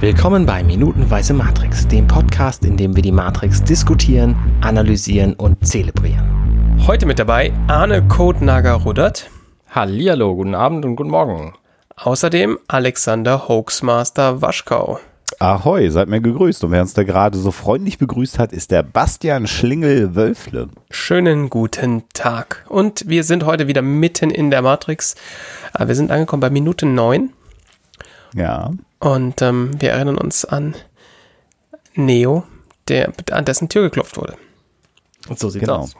Willkommen 0.00 0.46
bei 0.46 0.64
Minutenweise 0.64 1.34
Matrix, 1.34 1.86
dem 1.86 2.06
Podcast, 2.06 2.64
in 2.64 2.78
dem 2.78 2.96
wir 2.96 3.02
die 3.02 3.12
Matrix 3.12 3.62
diskutieren, 3.62 4.34
analysieren 4.62 5.34
und 5.34 5.66
zelebrieren. 5.66 6.78
Heute 6.86 7.04
mit 7.04 7.18
dabei 7.18 7.52
Arne 7.68 8.08
Kotnager-Ruddert. 8.08 9.28
Hallihallo, 9.68 10.34
guten 10.36 10.54
Abend 10.54 10.86
und 10.86 10.96
guten 10.96 11.10
Morgen. 11.10 11.52
Außerdem 11.96 12.58
Alexander 12.66 13.46
Hoaxmaster 13.46 14.40
Waschkau. 14.40 15.00
Ahoi, 15.38 15.90
seid 15.90 16.08
mir 16.08 16.22
gegrüßt. 16.22 16.64
Und 16.64 16.70
wer 16.70 16.80
uns 16.80 16.94
da 16.94 17.02
gerade 17.02 17.36
so 17.36 17.50
freundlich 17.50 17.98
begrüßt 17.98 18.38
hat, 18.38 18.54
ist 18.54 18.70
der 18.70 18.82
Bastian 18.82 19.46
Schlingel-Wölfle. 19.46 20.70
Schönen 20.90 21.50
guten 21.50 22.04
Tag. 22.14 22.64
Und 22.70 23.06
wir 23.06 23.22
sind 23.22 23.44
heute 23.44 23.68
wieder 23.68 23.82
mitten 23.82 24.30
in 24.30 24.50
der 24.50 24.62
Matrix. 24.62 25.14
Äh, 25.78 25.88
wir 25.88 25.94
sind 25.94 26.10
angekommen 26.10 26.40
bei 26.40 26.48
Minute 26.48 26.86
9. 26.86 27.34
Ja. 28.34 28.70
Und 29.00 29.40
ähm, 29.42 29.70
wir 29.80 29.90
erinnern 29.92 30.18
uns 30.18 30.44
an 30.44 30.74
Neo, 31.94 32.44
der, 32.88 33.12
an 33.32 33.44
dessen 33.44 33.68
Tür 33.68 33.82
geklopft 33.82 34.16
wurde. 34.16 34.36
Und 35.28 35.38
so 35.38 35.48
sieht's 35.50 35.64
Genau. 35.64 35.80
aus. 35.80 35.94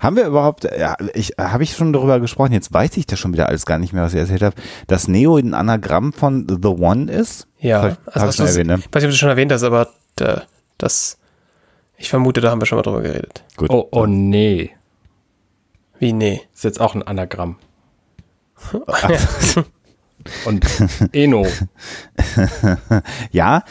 Haben 0.00 0.16
wir 0.16 0.26
überhaupt, 0.26 0.64
ja, 0.64 0.96
ich, 1.14 1.34
habe 1.38 1.62
ich 1.62 1.76
schon 1.76 1.92
darüber 1.92 2.18
gesprochen, 2.18 2.52
jetzt 2.52 2.72
weiß 2.74 2.96
ich 2.96 3.06
das 3.06 3.20
schon 3.20 3.32
wieder 3.32 3.48
alles 3.48 3.64
gar 3.64 3.78
nicht 3.78 3.92
mehr, 3.92 4.02
was 4.02 4.12
ich 4.12 4.18
erzählt 4.18 4.42
habe, 4.42 4.56
dass 4.88 5.06
Neo 5.06 5.36
ein 5.36 5.54
Anagramm 5.54 6.12
von 6.12 6.46
The 6.48 6.66
One 6.68 7.12
ist? 7.12 7.46
Ja, 7.60 7.90
ich- 7.90 7.96
also 8.06 8.42
ich 8.44 8.50
erwähnt, 8.50 8.66
ne? 8.70 8.74
ich 8.80 8.86
weiß 8.86 9.02
nicht, 9.02 9.04
ob 9.04 9.10
du 9.10 9.16
schon 9.16 9.28
erwähnt 9.28 9.52
hast, 9.52 9.62
aber 9.62 9.88
äh, 10.18 10.38
das, 10.78 11.18
ich 11.96 12.08
vermute, 12.08 12.40
da 12.40 12.50
haben 12.50 12.60
wir 12.60 12.66
schon 12.66 12.76
mal 12.76 12.82
drüber 12.82 13.02
geredet. 13.02 13.44
Gut. 13.56 13.70
Oh, 13.70 13.86
oh 13.92 14.06
nee. 14.06 14.72
Wie, 16.00 16.12
nee. 16.12 16.40
Ist 16.54 16.64
jetzt 16.64 16.80
auch 16.80 16.96
ein 16.96 17.04
Anagramm. 17.04 17.56
Und 20.44 20.66
Eno. 21.12 21.46
Ja, 23.32 23.62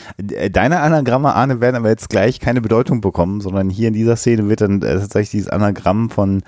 deine 0.52 0.80
Anagramme, 0.80 1.34
Arne, 1.34 1.62
werden 1.62 1.76
aber 1.76 1.90
jetzt 1.90 2.10
gleich 2.10 2.40
keine 2.40 2.62
Bedeutung 2.62 3.02
bekommen, 3.02 3.42
sondern 3.42 3.70
hier 3.70 3.88
in 3.90 3.94
dieser 3.94 4.16
Szene 4.16 4.50
wird 4.50 4.62
dann 4.62 4.82
äh, 4.82 5.00
tatsächlich 5.00 5.32
dieses 5.32 5.50
Anagramm 5.50 6.10
von 6.10 6.42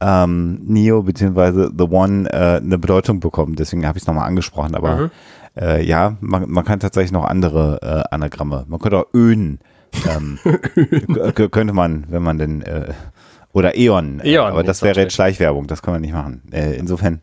ähm, 0.00 0.60
Neo 0.66 1.02
bzw. 1.02 1.68
The 1.76 1.84
One 1.84 2.28
äh, 2.30 2.56
eine 2.58 2.78
Bedeutung 2.78 3.20
bekommen. 3.20 3.56
Deswegen 3.56 3.86
habe 3.86 3.98
ich 3.98 4.02
es 4.04 4.06
nochmal 4.06 4.26
angesprochen. 4.28 4.74
Aber 4.74 4.96
Mhm. 4.96 5.10
äh, 5.58 5.82
ja, 5.84 6.16
man, 6.20 6.50
man 6.50 6.64
kann 6.64 6.80
tatsächlich 6.80 7.12
noch 7.12 7.24
andere 7.24 7.78
äh, 8.10 8.14
Anagramme. 8.14 8.64
Man 8.68 8.78
könnte 8.78 8.98
auch 8.98 9.06
Öen. 9.14 9.58
Ähm, 10.08 10.38
könnte 11.50 11.72
man, 11.72 12.04
wenn 12.10 12.22
man 12.22 12.36
denn 12.38 12.60
äh, 12.62 12.92
oder 13.52 13.74
Eon. 13.78 14.20
äh, 14.20 14.34
Eon 14.34 14.50
aber 14.52 14.62
das 14.64 14.82
wäre 14.82 15.00
jetzt 15.00 15.14
Schleichwerbung. 15.14 15.66
Das 15.66 15.80
können 15.80 15.96
wir 15.96 16.00
nicht 16.00 16.12
machen. 16.12 16.42
Insofern, 16.52 17.22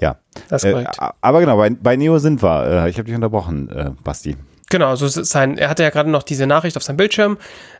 ja. 0.00 0.16
Das 0.48 0.62
ist 0.64 0.68
Äh, 0.68 0.72
korrekt. 0.72 1.00
a- 1.00 1.14
aber 1.20 1.40
genau, 1.40 1.56
bei, 1.56 1.70
bei 1.70 1.96
Neo 1.96 2.18
sind 2.18 2.42
wir. 2.42 2.84
Äh, 2.84 2.90
ich 2.90 2.96
habe 2.96 3.04
dich 3.06 3.14
unterbrochen, 3.14 3.68
äh, 3.70 3.90
Basti. 4.04 4.36
Genau, 4.70 4.88
also 4.88 5.08
sein, 5.08 5.58
er 5.58 5.68
hatte 5.68 5.82
ja 5.82 5.90
gerade 5.90 6.10
noch 6.10 6.22
diese 6.22 6.46
Nachricht 6.46 6.76
auf 6.76 6.82
seinem 6.84 6.96
Bildschirm, 6.96 7.38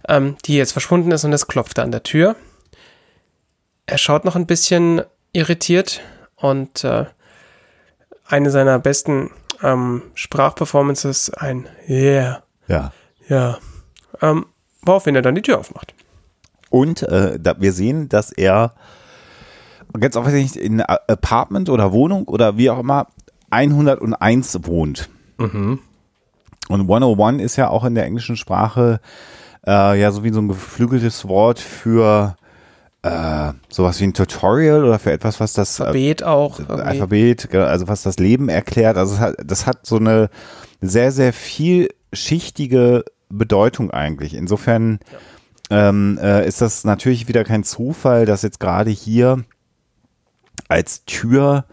ähm, 0.08 0.36
die 0.46 0.56
jetzt 0.56 0.72
verschwunden 0.72 1.10
ist 1.12 1.24
und 1.24 1.32
es 1.32 1.46
klopfte 1.46 1.82
an 1.82 1.92
der 1.92 2.02
Tür. 2.02 2.34
Er 3.86 3.98
schaut 3.98 4.24
noch 4.24 4.34
ein 4.36 4.46
bisschen 4.46 5.02
irritiert 5.32 6.00
und 6.36 6.82
äh, 6.84 7.04
eine 8.26 8.50
seiner 8.50 8.78
besten 8.78 9.30
ähm, 9.62 10.02
Sprachperformances, 10.14 11.30
ein 11.34 11.68
Yeah, 11.88 12.42
Ja. 12.66 12.92
ja, 13.28 13.58
ähm, 14.22 14.46
woraufhin 14.82 15.14
er 15.16 15.22
dann 15.22 15.34
die 15.34 15.42
Tür 15.42 15.58
aufmacht. 15.58 15.94
Und 16.70 17.02
äh, 17.02 17.38
da, 17.40 17.54
wir 17.60 17.72
sehen, 17.72 18.08
dass 18.08 18.30
er 18.32 18.74
ganz 19.98 20.16
offensichtlich 20.16 20.62
in 20.62 20.80
Apartment 20.80 21.68
oder 21.68 21.92
Wohnung 21.92 22.28
oder 22.28 22.56
wie 22.56 22.70
auch 22.70 22.78
immer 22.78 23.08
101 23.50 24.60
wohnt. 24.66 25.08
Und 26.68 26.82
101 26.82 27.42
ist 27.42 27.56
ja 27.56 27.68
auch 27.68 27.84
in 27.84 27.94
der 27.94 28.04
englischen 28.04 28.36
Sprache 28.36 29.00
äh, 29.66 30.00
ja 30.00 30.10
so 30.12 30.24
wie 30.24 30.30
so 30.30 30.40
ein 30.40 30.48
geflügeltes 30.48 31.26
Wort 31.26 31.58
für 31.58 32.36
äh, 33.02 33.52
sowas 33.68 34.00
wie 34.00 34.04
ein 34.04 34.14
Tutorial 34.14 34.84
oder 34.84 34.98
für 34.98 35.12
etwas, 35.12 35.40
was 35.40 35.52
das 35.54 35.80
äh, 35.80 35.84
Alphabet 35.84 36.22
auch. 36.22 36.58
irgendwie. 36.58 36.82
Alphabet, 36.82 37.48
genau, 37.50 37.64
also 37.64 37.88
was 37.88 38.02
das 38.02 38.18
Leben 38.18 38.48
erklärt. 38.48 38.96
Also 38.96 39.14
es 39.14 39.20
hat, 39.20 39.34
das 39.44 39.66
hat 39.66 39.86
so 39.86 39.96
eine 39.96 40.28
sehr, 40.80 41.12
sehr 41.12 41.32
vielschichtige 41.32 43.04
Bedeutung 43.28 43.90
eigentlich. 43.90 44.34
Insofern 44.34 45.00
ähm, 45.70 46.18
äh, 46.22 46.46
ist 46.46 46.60
das 46.60 46.84
natürlich 46.84 47.28
wieder 47.28 47.44
kein 47.44 47.64
Zufall, 47.64 48.26
dass 48.26 48.42
jetzt 48.42 48.60
gerade 48.60 48.90
hier 48.90 49.44
als 50.70 51.04
Tür 51.04 51.64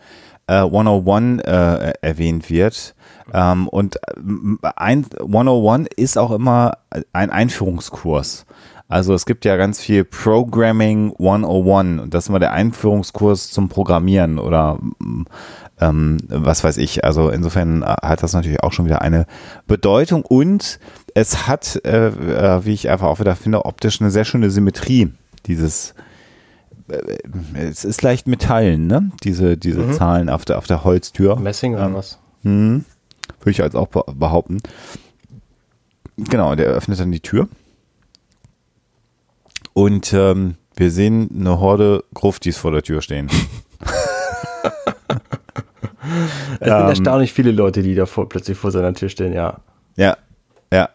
äh, 0.48 0.56
101 0.56 1.44
äh, 1.44 1.94
erwähnt 2.02 2.50
wird. 2.50 2.96
Ähm, 3.34 3.68
und 3.68 3.98
ähm, 4.16 4.60
ein, 4.76 5.06
101 5.20 5.90
ist 5.96 6.18
auch 6.18 6.32
immer 6.32 6.78
ein 7.14 7.30
Einführungskurs. 7.30 8.46
Also 8.90 9.14
es 9.14 9.26
gibt 9.26 9.44
ja 9.44 9.58
ganz 9.58 9.82
viel 9.82 10.06
Programming 10.06 11.14
101 11.20 12.02
und 12.02 12.14
das 12.14 12.26
ist 12.26 12.30
immer 12.30 12.40
der 12.40 12.54
Einführungskurs 12.54 13.52
zum 13.52 13.68
Programmieren 13.68 14.40
oder 14.40 14.80
ähm, 15.82 16.18
was 16.30 16.64
weiß 16.64 16.78
ich. 16.78 17.04
Also 17.04 17.30
insofern 17.30 17.84
hat 17.84 18.24
das 18.24 18.32
natürlich 18.32 18.64
auch 18.64 18.72
schon 18.72 18.86
wieder 18.86 19.02
eine 19.02 19.26
Bedeutung 19.68 20.24
und 20.24 20.80
es 21.14 21.48
hat, 21.48 21.82
äh, 21.84 22.08
äh, 22.08 22.66
wie 22.66 22.74
ich 22.74 22.90
einfach 22.90 23.08
auch 23.08 23.20
wieder 23.20 23.36
finde, 23.36 23.66
optisch 23.66 24.00
eine 24.00 24.10
sehr 24.10 24.24
schöne 24.24 24.50
Symmetrie. 24.50 25.12
Dieses 25.48 25.92
äh, 25.92 26.07
es 27.54 27.84
ist 27.86 28.02
leicht 28.02 28.28
Metallen, 28.28 28.88
ne? 28.88 29.12
Diese, 29.24 29.58
diese 29.58 29.92
Zahlen 29.92 30.30
auf 30.30 30.46
der, 30.46 30.58
auf 30.58 30.68
der 30.68 30.84
Holztür. 30.84 31.36
Messing 31.38 31.74
oder 31.76 31.86
Ähm, 31.88 31.94
was? 31.96 32.20
Hm, 32.44 32.86
würde 33.40 33.52
ich 33.52 33.62
als 33.62 33.76
auch 33.76 33.88
be- 33.88 34.06
behaupten. 34.14 34.60
Genau, 36.18 36.56
der 36.56 36.68
öffnet 36.68 37.00
dann 37.00 37.12
die 37.12 37.20
Tür. 37.20 37.48
Und 39.74 40.14
ähm, 40.14 40.56
wir 40.76 40.90
sehen 40.92 41.30
eine 41.40 41.60
Horde 41.60 42.04
Gruftis 42.14 42.58
vor 42.58 42.72
der 42.72 42.84
Tür 42.84 43.02
stehen. 43.02 43.30
Es 46.60 46.68
sind 46.70 46.88
erstaunlich 46.88 47.34
viele 47.34 47.52
Leute, 47.52 47.84
die 47.84 47.94
da 47.94 48.06
vor, 48.06 48.30
plötzlich 48.30 48.58
vor 48.58 48.72
seiner 48.72 48.94
Tür 48.94 49.10
stehen, 49.10 49.34
ja. 49.34 49.58
Ja, 49.96 50.18
ja. 50.72 50.90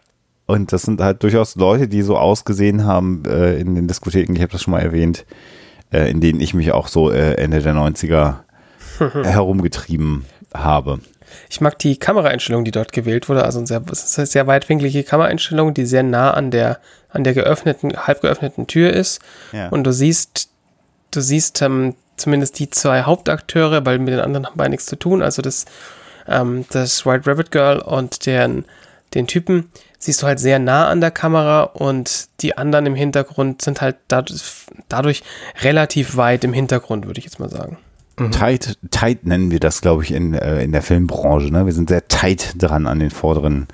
Und 0.45 0.73
das 0.73 0.81
sind 0.81 0.99
halt 1.01 1.23
durchaus 1.23 1.55
Leute, 1.55 1.87
die 1.87 2.01
so 2.01 2.17
ausgesehen 2.17 2.83
haben 2.85 3.23
äh, 3.25 3.57
in 3.59 3.75
den 3.75 3.87
Diskotheken, 3.87 4.33
ich 4.35 4.41
habe 4.41 4.51
das 4.51 4.63
schon 4.63 4.71
mal 4.71 4.81
erwähnt, 4.81 5.25
äh, 5.93 6.09
in 6.09 6.19
denen 6.19 6.41
ich 6.41 6.53
mich 6.53 6.71
auch 6.71 6.87
so 6.87 7.11
äh, 7.11 7.35
Ende 7.35 7.61
der 7.61 7.73
90er 7.73 8.35
herumgetrieben 9.23 10.25
habe. 10.53 10.99
Ich 11.49 11.61
mag 11.61 11.79
die 11.79 11.97
Kameraeinstellung, 11.97 12.63
die 12.63 12.71
dort 12.71 12.91
gewählt 12.91 13.29
wurde. 13.29 13.43
Also 13.43 13.59
ein 13.59 13.65
sehr, 13.65 13.81
eine 13.87 14.25
sehr 14.25 14.47
weitwinklige 14.47 15.03
Kameraeinstellung, 15.03 15.73
die 15.73 15.85
sehr 15.85 16.03
nah 16.03 16.31
an 16.31 16.51
der, 16.51 16.79
an 17.09 17.23
der 17.23 17.33
geöffneten, 17.33 17.93
halb 17.95 18.21
geöffneten 18.21 18.67
Tür 18.67 18.91
ist. 18.91 19.21
Ja. 19.51 19.69
Und 19.69 19.83
du 19.83 19.91
siehst, 19.91 20.49
du 21.11 21.21
siehst 21.21 21.61
ähm, 21.61 21.95
zumindest 22.17 22.59
die 22.59 22.69
zwei 22.69 23.03
Hauptakteure, 23.03 23.85
weil 23.85 23.99
mit 23.99 24.13
den 24.13 24.19
anderen 24.19 24.45
haben 24.45 24.57
beide 24.57 24.71
nichts 24.71 24.85
zu 24.85 24.95
tun. 24.95 25.21
Also 25.21 25.41
das, 25.41 25.65
ähm, 26.27 26.65
das 26.71 27.05
White 27.05 27.29
Rabbit 27.29 27.51
Girl 27.51 27.79
und 27.79 28.25
den, 28.25 28.65
den 29.13 29.27
Typen 29.27 29.71
siehst 30.03 30.21
du 30.21 30.27
halt 30.27 30.39
sehr 30.39 30.59
nah 30.59 30.87
an 30.87 31.01
der 31.01 31.11
Kamera 31.11 31.63
und 31.63 32.27
die 32.41 32.57
anderen 32.57 32.85
im 32.85 32.95
Hintergrund 32.95 33.61
sind 33.61 33.81
halt 33.81 33.97
dadurch, 34.07 34.41
dadurch 34.89 35.23
relativ 35.61 36.17
weit 36.17 36.43
im 36.43 36.53
Hintergrund, 36.53 37.05
würde 37.05 37.19
ich 37.19 37.25
jetzt 37.25 37.39
mal 37.39 37.49
sagen. 37.49 37.77
Tight, 38.31 38.77
tight 38.91 39.25
nennen 39.25 39.49
wir 39.49 39.59
das, 39.59 39.81
glaube 39.81 40.03
ich, 40.03 40.11
in, 40.11 40.35
äh, 40.35 40.63
in 40.63 40.71
der 40.71 40.83
Filmbranche. 40.83 41.51
Ne? 41.51 41.65
Wir 41.65 41.73
sind 41.73 41.89
sehr 41.89 42.07
tight 42.07 42.53
dran 42.57 42.85
an 42.85 42.99
den 42.99 43.09
vorderen 43.09 43.67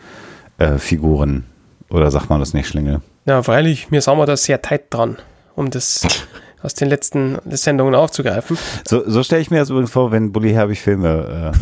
äh, 0.58 0.78
Figuren. 0.78 1.44
Oder 1.90 2.10
sagt 2.10 2.30
man 2.30 2.40
das 2.40 2.54
nicht, 2.54 2.68
Schlingel? 2.68 3.02
Ja, 3.26 3.44
freilich, 3.44 3.92
mir 3.92 4.02
sagen 4.02 4.18
wir 4.18 4.26
das 4.26 4.44
sehr 4.44 4.62
tight 4.62 4.86
dran, 4.92 5.18
um 5.56 5.70
das 5.70 6.08
aus 6.62 6.74
den 6.74 6.90
letzten 6.90 7.38
Sendungen 7.50 7.96
aufzugreifen. 7.96 8.58
So, 8.88 9.10
so 9.10 9.24
stelle 9.24 9.42
ich 9.42 9.50
mir 9.52 9.60
das 9.60 9.70
übrigens 9.70 9.92
vor, 9.92 10.12
wenn 10.12 10.32
Bully 10.32 10.52
Herbig 10.52 10.82
Filme 10.82 11.54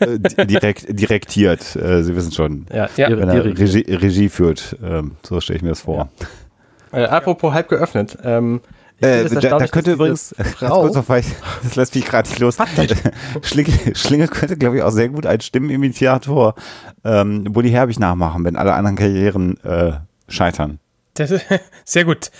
äh, 0.00 0.04
äh, 0.04 0.18
di- 0.18 0.46
direkt, 0.46 0.86
direktiert. 0.98 1.76
Äh, 1.76 2.02
Sie 2.02 2.14
wissen 2.16 2.32
schon. 2.32 2.66
Ja, 2.72 2.88
Ja. 2.96 3.08
ihre- 3.08 3.20
Wenn 3.20 3.28
er 3.28 3.44
Regie, 3.44 3.84
Regie 3.88 4.28
führt. 4.28 4.76
Ähm, 4.82 5.12
so 5.22 5.40
stelle 5.40 5.58
ich 5.58 5.62
mir 5.62 5.70
das 5.70 5.82
vor. 5.82 6.08
Äh, 6.92 7.04
apropos 7.04 7.52
halb 7.52 7.68
geöffnet. 7.68 8.18
Ähm, 8.24 8.60
ich 9.00 9.06
Äh, 9.06 9.28
da, 9.28 9.58
da 9.58 9.66
könnte 9.68 9.92
übrigens, 9.92 10.34
Frau, 10.56 10.80
kurz 10.80 10.96
noch, 10.96 11.08
weil 11.08 11.20
ich, 11.20 11.26
das 11.62 11.76
lässt 11.76 11.94
mich 11.94 12.04
gerade 12.04 12.28
nicht 12.28 12.40
los. 12.40 12.56
Schlingel, 13.42 13.94
Schlingel 13.94 14.26
könnte, 14.26 14.56
glaube 14.56 14.78
ich, 14.78 14.82
auch 14.82 14.90
sehr 14.90 15.08
gut 15.08 15.24
als 15.24 15.44
Stimmenimitator 15.46 16.54
ähm, 17.04 17.44
Bully 17.44 17.70
Herbig 17.70 18.00
nachmachen, 18.00 18.44
wenn 18.44 18.56
alle 18.56 18.72
anderen 18.74 18.96
Karrieren 18.96 19.56
äh, 19.64 19.92
scheitern. 20.26 20.80
Das, 21.18 21.32
sehr 21.84 22.04
gut. 22.04 22.30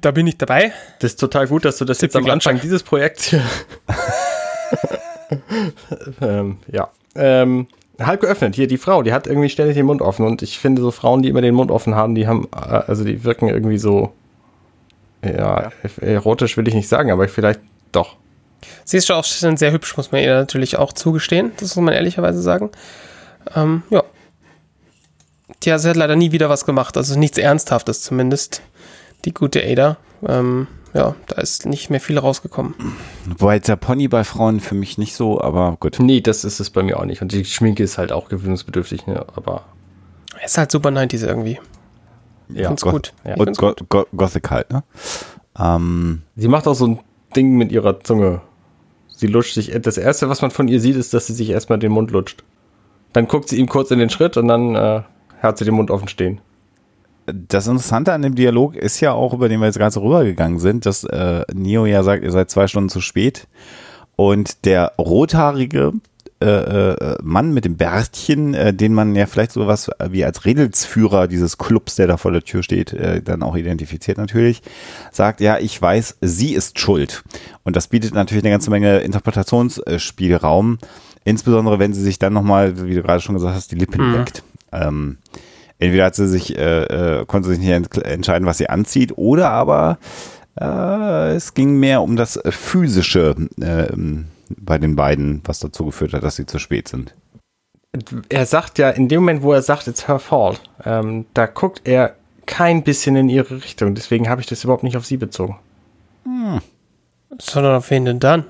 Da 0.00 0.10
bin 0.10 0.26
ich 0.26 0.36
dabei. 0.38 0.72
das 1.00 1.12
ist 1.12 1.20
total 1.20 1.46
gut, 1.46 1.64
dass 1.64 1.78
du 1.78 1.84
das 1.84 2.00
jetzt 2.00 2.12
Sitze 2.12 2.24
am 2.24 2.30
Anfang 2.30 2.54
Klatsch. 2.54 2.64
dieses 2.64 2.82
Projekts 2.82 3.24
hier. 3.24 3.42
ähm, 6.20 6.58
ja. 6.70 6.90
Ähm, 7.14 7.66
halb 7.98 8.20
geöffnet. 8.20 8.54
Hier 8.54 8.66
die 8.66 8.76
Frau, 8.76 9.02
die 9.02 9.12
hat 9.12 9.26
irgendwie 9.26 9.48
ständig 9.48 9.76
den 9.76 9.86
Mund 9.86 10.02
offen 10.02 10.26
und 10.26 10.42
ich 10.42 10.58
finde 10.58 10.82
so 10.82 10.90
Frauen, 10.90 11.22
die 11.22 11.28
immer 11.28 11.40
den 11.40 11.54
Mund 11.54 11.70
offen 11.70 11.94
haben, 11.94 12.14
die 12.14 12.26
haben, 12.26 12.48
äh, 12.54 12.58
also 12.58 13.04
die 13.04 13.24
wirken 13.24 13.48
irgendwie 13.48 13.78
so, 13.78 14.12
ja, 15.24 15.72
erotisch 16.00 16.56
will 16.56 16.68
ich 16.68 16.74
nicht 16.74 16.88
sagen, 16.88 17.10
aber 17.10 17.26
vielleicht 17.28 17.60
doch. 17.92 18.16
Sie 18.84 18.96
ist 18.96 19.06
schon 19.06 19.16
auch 19.16 19.24
schon 19.24 19.56
sehr 19.56 19.72
hübsch, 19.72 19.96
muss 19.96 20.12
man 20.12 20.22
ihr 20.22 20.34
natürlich 20.34 20.76
auch 20.76 20.92
zugestehen. 20.92 21.52
Das 21.58 21.74
muss 21.76 21.84
man 21.84 21.94
ehrlicherweise 21.94 22.40
sagen. 22.42 22.70
Ähm, 23.54 23.82
ja. 23.90 24.02
Tja, 25.60 25.78
sie 25.78 25.88
hat 25.88 25.96
leider 25.96 26.16
nie 26.16 26.32
wieder 26.32 26.48
was 26.48 26.64
gemacht, 26.64 26.96
also 26.96 27.18
nichts 27.18 27.38
Ernsthaftes 27.38 28.02
zumindest. 28.02 28.62
Die 29.24 29.34
gute 29.34 29.62
Ada. 29.64 29.96
Ähm, 30.26 30.68
ja, 30.94 31.14
da 31.26 31.40
ist 31.40 31.66
nicht 31.66 31.90
mehr 31.90 32.00
viel 32.00 32.18
rausgekommen. 32.18 32.74
Wobei 33.38 33.56
jetzt 33.56 33.68
der 33.68 33.76
Pony 33.76 34.08
bei 34.08 34.24
Frauen 34.24 34.60
für 34.60 34.74
mich 34.74 34.98
nicht 34.98 35.14
so, 35.14 35.40
aber 35.40 35.76
gut. 35.80 35.98
Nee, 36.00 36.20
das 36.20 36.44
ist 36.44 36.60
es 36.60 36.70
bei 36.70 36.82
mir 36.82 36.98
auch 36.98 37.04
nicht. 37.04 37.20
Und 37.22 37.32
die 37.32 37.44
Schminke 37.44 37.82
ist 37.82 37.98
halt 37.98 38.12
auch 38.12 38.28
gewöhnungsbedürftig, 38.28 39.06
ne? 39.06 39.24
aber 39.34 39.64
Er 40.38 40.46
ist 40.46 40.56
halt 40.56 40.70
super 40.70 40.90
90s 40.90 41.26
irgendwie. 41.26 41.58
ja. 42.48 42.68
Gott. 42.70 42.82
gut. 42.92 43.12
Ja. 43.24 43.36
Und 43.36 43.56
Go. 43.58 43.74
Go 43.88 44.06
Gothic 44.16 44.50
halt, 44.50 44.70
ne? 44.72 44.82
Ähm, 45.58 46.22
Sie 46.36 46.48
macht 46.48 46.66
auch 46.66 46.74
so 46.74 46.86
ein 46.86 47.00
Ding 47.36 47.56
mit 47.56 47.72
ihrer 47.72 48.00
Zunge. 48.00 48.40
Sie 49.08 49.26
lutscht 49.26 49.54
sich. 49.54 49.76
Das 49.82 49.98
erste, 49.98 50.28
was 50.28 50.40
man 50.42 50.52
von 50.52 50.68
ihr 50.68 50.80
sieht, 50.80 50.96
ist, 50.96 51.12
dass 51.12 51.26
sie 51.26 51.34
sich 51.34 51.50
erstmal 51.50 51.78
den 51.80 51.92
Mund 51.92 52.12
lutscht. 52.12 52.44
Dann 53.12 53.26
guckt 53.26 53.48
sie 53.48 53.56
ihm 53.58 53.68
kurz 53.68 53.90
in 53.90 53.98
den 53.98 54.10
Schritt 54.10 54.36
und 54.36 54.48
dann 54.48 54.74
äh, 54.76 55.02
hat 55.40 55.58
sie 55.58 55.64
den 55.64 55.74
Mund 55.74 55.90
offen 55.90 56.08
stehen. 56.08 56.40
das 57.26 57.66
Interessante 57.66 58.12
an 58.12 58.22
dem 58.22 58.34
Dialog 58.34 58.74
ist 58.74 59.00
ja 59.00 59.12
auch, 59.12 59.34
über 59.34 59.48
den 59.48 59.60
wir 59.60 59.66
jetzt 59.66 59.78
gerade 59.78 59.92
so 59.92 60.00
rübergegangen 60.00 60.58
sind, 60.58 60.86
dass 60.86 61.04
äh, 61.04 61.44
Neo 61.52 61.84
ja 61.86 62.02
sagt, 62.02 62.24
ihr 62.24 62.32
seid 62.32 62.50
zwei 62.50 62.66
Stunden 62.66 62.88
zu 62.88 63.00
spät. 63.00 63.46
Und 64.16 64.64
der 64.64 64.92
rothaarige 64.98 65.92
äh, 66.40 66.46
äh, 66.46 67.16
Mann 67.20 67.52
mit 67.52 67.64
dem 67.64 67.76
Bärtchen, 67.76 68.54
äh, 68.54 68.72
den 68.72 68.94
man 68.94 69.16
ja 69.16 69.26
vielleicht 69.26 69.50
so 69.50 69.66
was 69.66 69.90
wie 70.08 70.24
als 70.24 70.44
Redelsführer 70.44 71.26
dieses 71.26 71.58
Clubs, 71.58 71.96
der 71.96 72.06
da 72.06 72.16
vor 72.16 72.30
der 72.30 72.44
Tür 72.44 72.62
steht, 72.62 72.92
äh, 72.92 73.20
dann 73.20 73.42
auch 73.42 73.56
identifiziert 73.56 74.18
natürlich, 74.18 74.62
sagt, 75.10 75.40
ja, 75.40 75.58
ich 75.58 75.82
weiß, 75.82 76.18
sie 76.20 76.54
ist 76.54 76.78
schuld. 76.78 77.24
Und 77.64 77.74
das 77.74 77.88
bietet 77.88 78.14
natürlich 78.14 78.44
eine 78.44 78.52
ganze 78.52 78.70
Menge 78.70 78.98
Interpretationsspielraum, 78.98 80.78
insbesondere 81.24 81.80
wenn 81.80 81.92
sie 81.92 82.02
sich 82.02 82.20
dann 82.20 82.34
nochmal, 82.34 82.86
wie 82.86 82.94
du 82.94 83.02
gerade 83.02 83.20
schon 83.20 83.34
gesagt 83.34 83.56
hast, 83.56 83.72
die 83.72 83.76
Lippen 83.76 84.12
leckt. 84.12 84.44
Ähm, 84.72 85.18
entweder 85.78 86.06
hat 86.06 86.14
sie 86.14 86.28
sich, 86.28 86.56
äh, 86.56 87.20
äh, 87.20 87.24
konnte 87.26 87.48
sich 87.48 87.58
nicht 87.58 87.70
ent 87.70 87.96
entscheiden, 87.98 88.46
was 88.46 88.58
sie 88.58 88.68
anzieht, 88.68 89.16
oder 89.16 89.50
aber 89.50 89.98
äh, 90.60 91.34
es 91.34 91.54
ging 91.54 91.78
mehr 91.78 92.02
um 92.02 92.16
das 92.16 92.40
Physische 92.48 93.34
äh, 93.60 93.86
bei 94.56 94.78
den 94.78 94.96
beiden, 94.96 95.42
was 95.44 95.60
dazu 95.60 95.86
geführt 95.86 96.12
hat, 96.14 96.22
dass 96.22 96.36
sie 96.36 96.46
zu 96.46 96.58
spät 96.58 96.88
sind. 96.88 97.14
Er 98.28 98.46
sagt 98.46 98.78
ja, 98.78 98.90
in 98.90 99.08
dem 99.08 99.20
Moment, 99.20 99.42
wo 99.42 99.52
er 99.52 99.62
sagt, 99.62 99.88
it's 99.88 100.08
her 100.08 100.18
fault, 100.18 100.60
ähm, 100.84 101.26
da 101.34 101.46
guckt 101.46 101.82
er 101.84 102.16
kein 102.46 102.82
bisschen 102.82 103.16
in 103.16 103.28
ihre 103.28 103.62
Richtung. 103.62 103.94
Deswegen 103.94 104.28
habe 104.28 104.40
ich 104.40 104.46
das 104.46 104.64
überhaupt 104.64 104.82
nicht 104.82 104.96
auf 104.96 105.06
sie 105.06 105.16
bezogen. 105.16 105.58
Sondern 107.38 107.76
auf 107.76 107.90
wen 107.90 108.04
denn 108.04 108.20
dann? 108.20 108.44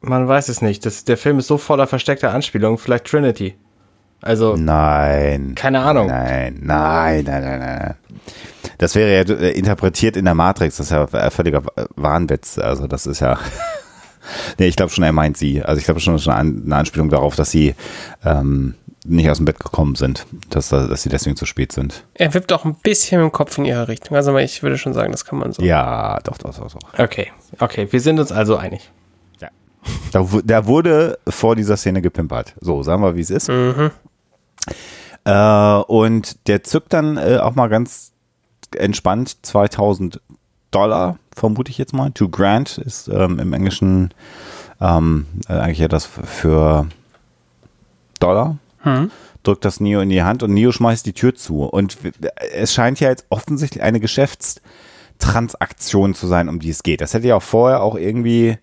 Man 0.00 0.28
weiß 0.28 0.48
es 0.48 0.62
nicht. 0.62 0.84
Das, 0.84 1.04
der 1.04 1.16
Film 1.16 1.38
ist 1.38 1.46
so 1.46 1.58
voller 1.58 1.86
versteckter 1.86 2.32
Anspielungen. 2.32 2.78
Vielleicht 2.78 3.06
Trinity. 3.06 3.54
Also, 4.20 4.56
Nein. 4.56 5.54
keine 5.54 5.80
Ahnung. 5.80 6.08
Nein, 6.08 6.58
nein, 6.62 7.24
nein, 7.24 7.42
nein, 7.42 7.58
nein. 7.60 7.94
Das 8.78 8.94
wäre 8.94 9.12
ja 9.12 9.34
äh, 9.34 9.50
interpretiert 9.52 10.16
in 10.16 10.24
der 10.24 10.34
Matrix, 10.34 10.76
das 10.76 10.86
ist 10.86 10.92
ja 10.92 11.04
äh, 11.04 11.30
völliger 11.30 11.62
Wahnwitz. 11.96 12.58
Also 12.58 12.86
das 12.86 13.06
ist 13.06 13.20
ja. 13.20 13.38
nee, 14.58 14.66
ich 14.66 14.76
glaube 14.76 14.92
schon, 14.92 15.04
er 15.04 15.12
meint 15.12 15.36
sie. 15.36 15.62
Also 15.62 15.78
ich 15.78 15.84
glaube 15.84 16.00
schon, 16.00 16.18
schon 16.18 16.32
eine 16.32 16.76
Anspielung 16.76 17.08
darauf, 17.08 17.36
dass 17.36 17.50
sie 17.50 17.74
ähm, 18.24 18.74
nicht 19.04 19.30
aus 19.30 19.38
dem 19.38 19.46
Bett 19.46 19.58
gekommen 19.58 19.94
sind, 19.94 20.26
dass, 20.50 20.68
dass 20.68 21.02
sie 21.02 21.08
deswegen 21.08 21.36
zu 21.36 21.46
spät 21.46 21.72
sind. 21.72 22.04
Er 22.14 22.34
wippt 22.34 22.52
auch 22.52 22.64
ein 22.64 22.74
bisschen 22.74 23.20
mit 23.20 23.30
dem 23.30 23.32
Kopf 23.32 23.56
in 23.58 23.64
ihre 23.64 23.88
Richtung. 23.88 24.16
Also 24.16 24.36
ich 24.36 24.62
würde 24.62 24.78
schon 24.78 24.94
sagen, 24.94 25.12
das 25.12 25.24
kann 25.24 25.38
man 25.38 25.52
so. 25.52 25.62
Ja, 25.62 26.18
doch, 26.24 26.38
doch, 26.38 26.54
doch, 26.54 26.70
doch. 26.72 26.98
Okay, 26.98 27.32
okay, 27.58 27.88
wir 27.90 28.00
sind 28.00 28.20
uns 28.20 28.32
also 28.32 28.56
einig. 28.56 28.90
Da, 30.12 30.26
da 30.44 30.66
wurde 30.66 31.18
vor 31.28 31.56
dieser 31.56 31.76
Szene 31.76 32.02
gepimpert. 32.02 32.54
So, 32.60 32.82
sagen 32.82 33.02
wir, 33.02 33.16
wie 33.16 33.20
es 33.20 33.30
ist. 33.30 33.48
Mhm. 33.48 33.90
Äh, 35.24 35.82
und 35.86 36.48
der 36.48 36.62
zückt 36.64 36.92
dann 36.92 37.16
äh, 37.16 37.38
auch 37.38 37.54
mal 37.54 37.68
ganz 37.68 38.12
entspannt 38.76 39.38
2000 39.42 40.20
Dollar, 40.70 41.18
vermute 41.34 41.70
ich 41.70 41.78
jetzt 41.78 41.94
mal. 41.94 42.10
Two 42.10 42.28
Grand 42.28 42.76
ist 42.78 43.08
ähm, 43.08 43.38
im 43.38 43.52
Englischen 43.52 44.12
ähm, 44.80 45.26
äh, 45.48 45.52
eigentlich 45.54 45.78
ja 45.78 45.88
das 45.88 46.06
für 46.06 46.86
Dollar. 48.20 48.58
Hm. 48.80 49.10
Drückt 49.42 49.64
das 49.64 49.80
Neo 49.80 50.00
in 50.00 50.10
die 50.10 50.22
Hand 50.22 50.42
und 50.42 50.52
Neo 50.52 50.72
schmeißt 50.72 51.06
die 51.06 51.14
Tür 51.14 51.34
zu. 51.34 51.64
Und 51.64 51.96
es 52.52 52.74
scheint 52.74 53.00
ja 53.00 53.08
jetzt 53.08 53.24
offensichtlich 53.30 53.82
eine 53.82 54.00
Geschäftstransaktion 54.00 56.14
zu 56.14 56.26
sein, 56.26 56.48
um 56.48 56.60
die 56.60 56.70
es 56.70 56.82
geht. 56.82 57.00
Das 57.00 57.14
hätte 57.14 57.28
ja 57.28 57.36
auch 57.36 57.42
vorher 57.42 57.82
auch 57.82 57.96
irgendwie, 57.96 58.58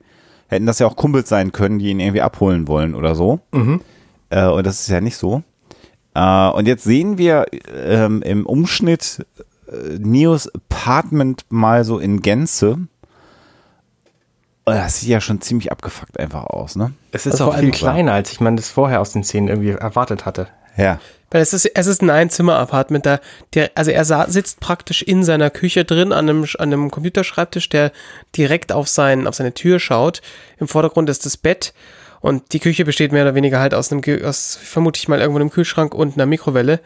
hätten 0.47 0.65
das 0.65 0.80
ja 0.80 0.88
auch 0.88 0.95
Kumpels 0.95 1.30
sein 1.30 1.51
können, 1.51 1.80
die 1.80 1.89
ihn 1.89 2.00
irgendwie 2.00 2.21
abholen 2.21 2.68
wollen 2.68 2.95
oder 2.95 3.15
so. 3.15 3.39
Äh, 4.30 4.47
und 4.47 4.65
das 4.65 4.81
ist 4.81 4.89
ja 4.89 5.01
nicht 5.01 5.18
so. 5.18 5.44
Äh, 6.13 6.50
und 6.50 6.68
jetzt 6.68 6.83
sehen 6.83 7.18
wir 7.18 7.45
ähm, 7.74 8.21
im 8.21 8.45
Umschnitt 8.45 9.25
äh, 9.68 9.97
Neos 10.00 10.50
Apartment 10.53 11.45
mal 11.50 11.83
so 11.83 12.00
in 12.00 12.21
Gänze. 12.21 12.74
Und 14.68 14.74
das 14.74 15.00
sieht 15.01 15.09
ja 15.09 15.21
schon 15.21 15.42
ziemlich 15.42 15.71
abgefuckt 15.71 16.19
einfach 16.19 16.45
aus, 16.45 16.75
ne? 16.75 16.94
Es 17.12 17.25
ist 17.27 17.33
Also 17.33 17.51
auch 17.51 17.57
viel 17.57 17.71
kleiner, 17.71 18.13
als 18.13 18.31
ich 18.31 18.39
man 18.39 18.56
das 18.56 18.69
vorher 18.69 19.00
aus 19.00 19.12
den 19.12 19.24
Szenen 19.24 19.48
irgendwie 19.48 19.71
erwartet 19.71 20.25
hatte. 20.25 20.48
Ja. 20.77 21.00
Weil 21.31 21.42
es 21.42 21.54
ist, 21.54 21.66
es 21.66 21.88
ist 21.88 22.01
ein 22.01 22.10
Einzimmer-Apartment, 22.10 23.06
da, 23.06 23.19
der, 23.54 23.72
also 23.75 23.92
er 23.92 24.06
sa- 24.06 24.30
sitzt 24.30 24.60
praktisch 24.60 25.01
in 25.01 25.24
seiner 25.24 25.50
Küche 25.50 25.83
drin 25.83 26.13
an 26.13 26.30
einem, 26.30 26.44
an 26.44 26.72
einem 26.72 26.92
Computerschreibtisch, 26.92 27.68
der 27.69 27.92
direkt 28.38 28.72
auf, 28.72 28.88
sein, 28.88 29.27
auf 29.27 29.36
seine 29.36 29.54
Tür 29.54 29.80
schaut. 29.80 30.22
Im 30.60 30.68
Vordergrund 30.68 31.10
ist 31.10 31.25
das 31.25 31.36
Bett 31.36 31.74
und 32.22 32.54
die 32.54 32.60
Küche 32.60 32.86
besteht 32.86 33.12
mehr 33.12 33.24
oder 33.24 33.36
weniger 33.36 33.60
halt 33.60 33.74
aus 33.74 33.92
einem, 33.92 34.01
aus, 34.24 34.57
vermute 34.62 35.00
ich 35.00 35.07
mal, 35.07 35.19
irgendwo 35.19 35.39
einem 35.39 35.50
Kühlschrank 35.50 35.94
und 35.94 36.16
einer 36.16 36.25
Mikrowelle. 36.25 36.80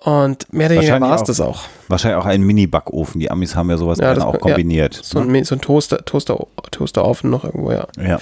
Und 0.00 0.52
mehr 0.52 0.66
oder 0.66 0.76
weniger 0.76 0.92
Wahrscheinlich 1.00 1.10
war 1.10 1.16
es 1.16 1.22
auch. 1.22 1.26
das 1.26 1.40
auch. 1.40 1.64
Wahrscheinlich 1.88 2.20
auch 2.20 2.26
ein 2.26 2.42
Mini-Backofen. 2.42 3.20
Die 3.20 3.30
Amis 3.30 3.56
haben 3.56 3.68
ja 3.68 3.76
sowas 3.76 3.98
Ja, 3.98 4.14
das- 4.14 4.22
auch 4.22 4.34
ja. 4.34 4.38
kombiniert. 4.40 4.94
So 5.02 5.18
ein, 5.18 5.44
so 5.44 5.56
ein 5.56 5.60
Toaster, 5.60 6.04
Toaster, 6.04 6.46
Toasterofen 6.70 7.30
noch 7.30 7.42
irgendwo, 7.44 7.72
ja. 7.72 7.88
ja. 8.00 8.20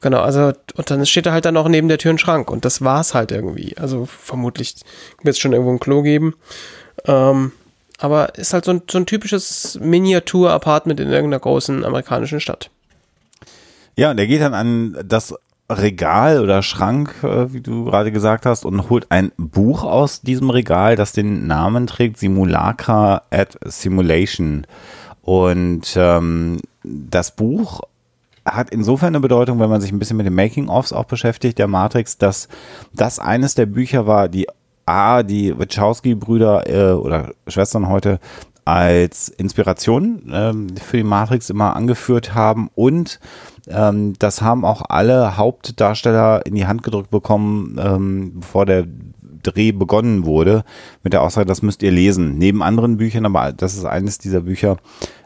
Genau, 0.00 0.20
also 0.20 0.52
und 0.76 0.90
dann 0.90 1.04
steht 1.04 1.26
da 1.26 1.32
halt 1.32 1.44
dann 1.44 1.54
noch 1.54 1.68
neben 1.68 1.88
der 1.88 1.98
Tür 1.98 2.12
ein 2.12 2.18
Schrank 2.18 2.50
und 2.50 2.64
das 2.64 2.82
war's 2.82 3.12
halt 3.14 3.30
irgendwie. 3.30 3.76
Also 3.76 4.06
vermutlich 4.06 4.76
wird 5.22 5.34
es 5.34 5.38
schon 5.38 5.52
irgendwo 5.52 5.72
ein 5.72 5.80
Klo 5.80 6.00
geben. 6.02 6.34
Ähm, 7.04 7.52
aber 7.98 8.34
ist 8.36 8.54
halt 8.54 8.64
so 8.64 8.70
ein, 8.70 8.82
so 8.90 8.96
ein 8.96 9.04
typisches 9.06 9.78
Miniatur-Apartment 9.82 10.98
in 11.00 11.10
irgendeiner 11.10 11.40
großen 11.40 11.84
amerikanischen 11.84 12.40
Stadt. 12.40 12.70
Ja, 13.96 14.12
und 14.12 14.18
er 14.18 14.26
geht 14.28 14.40
dann 14.40 14.54
an 14.54 14.96
das 15.04 15.34
Regal 15.70 16.40
oder 16.40 16.62
Schrank, 16.62 17.14
äh, 17.22 17.52
wie 17.52 17.60
du 17.60 17.84
gerade 17.84 18.10
gesagt 18.10 18.46
hast, 18.46 18.64
und 18.64 18.88
holt 18.88 19.10
ein 19.10 19.32
Buch 19.36 19.84
aus 19.84 20.22
diesem 20.22 20.50
Regal, 20.50 20.96
das 20.96 21.12
den 21.12 21.46
Namen 21.46 21.86
trägt, 21.86 22.18
Simulacra 22.18 23.22
at 23.30 23.58
Simulation. 23.64 24.66
Und 25.20 25.94
ähm, 25.96 26.58
das 26.82 27.36
Buch 27.36 27.82
hat 28.46 28.70
insofern 28.70 29.08
eine 29.08 29.20
Bedeutung, 29.20 29.60
wenn 29.60 29.68
man 29.68 29.82
sich 29.82 29.92
ein 29.92 29.98
bisschen 29.98 30.16
mit 30.16 30.24
den 30.24 30.34
Making-ofs 30.34 30.94
auch 30.94 31.04
beschäftigt, 31.04 31.58
der 31.58 31.68
Matrix, 31.68 32.16
dass 32.16 32.48
das 32.94 33.18
eines 33.18 33.54
der 33.54 33.66
Bücher 33.66 34.06
war, 34.06 34.30
die 34.30 34.46
A, 34.86 35.22
die 35.22 35.58
Wachowski-Brüder 35.58 36.66
äh, 36.66 36.92
oder 36.92 37.32
Schwestern 37.46 37.88
heute 37.88 38.20
als 38.68 39.30
Inspiration 39.30 40.30
ähm, 40.30 40.66
für 40.76 40.98
die 40.98 41.02
Matrix 41.02 41.48
immer 41.48 41.74
angeführt 41.74 42.34
haben 42.34 42.68
und 42.74 43.18
ähm, 43.66 44.12
das 44.18 44.42
haben 44.42 44.66
auch 44.66 44.82
alle 44.90 45.38
Hauptdarsteller 45.38 46.44
in 46.44 46.54
die 46.54 46.66
Hand 46.66 46.82
gedrückt 46.82 47.10
bekommen, 47.10 47.78
ähm, 47.82 48.32
bevor 48.40 48.66
der 48.66 48.84
Dreh 49.42 49.72
begonnen 49.72 50.26
wurde, 50.26 50.64
mit 51.02 51.14
der 51.14 51.22
Aussage, 51.22 51.46
das 51.46 51.62
müsst 51.62 51.82
ihr 51.82 51.92
lesen. 51.92 52.36
Neben 52.36 52.62
anderen 52.62 52.98
Büchern, 52.98 53.24
aber 53.24 53.54
das 53.54 53.74
ist 53.74 53.86
eines 53.86 54.18
dieser 54.18 54.40
Bücher, 54.40 54.76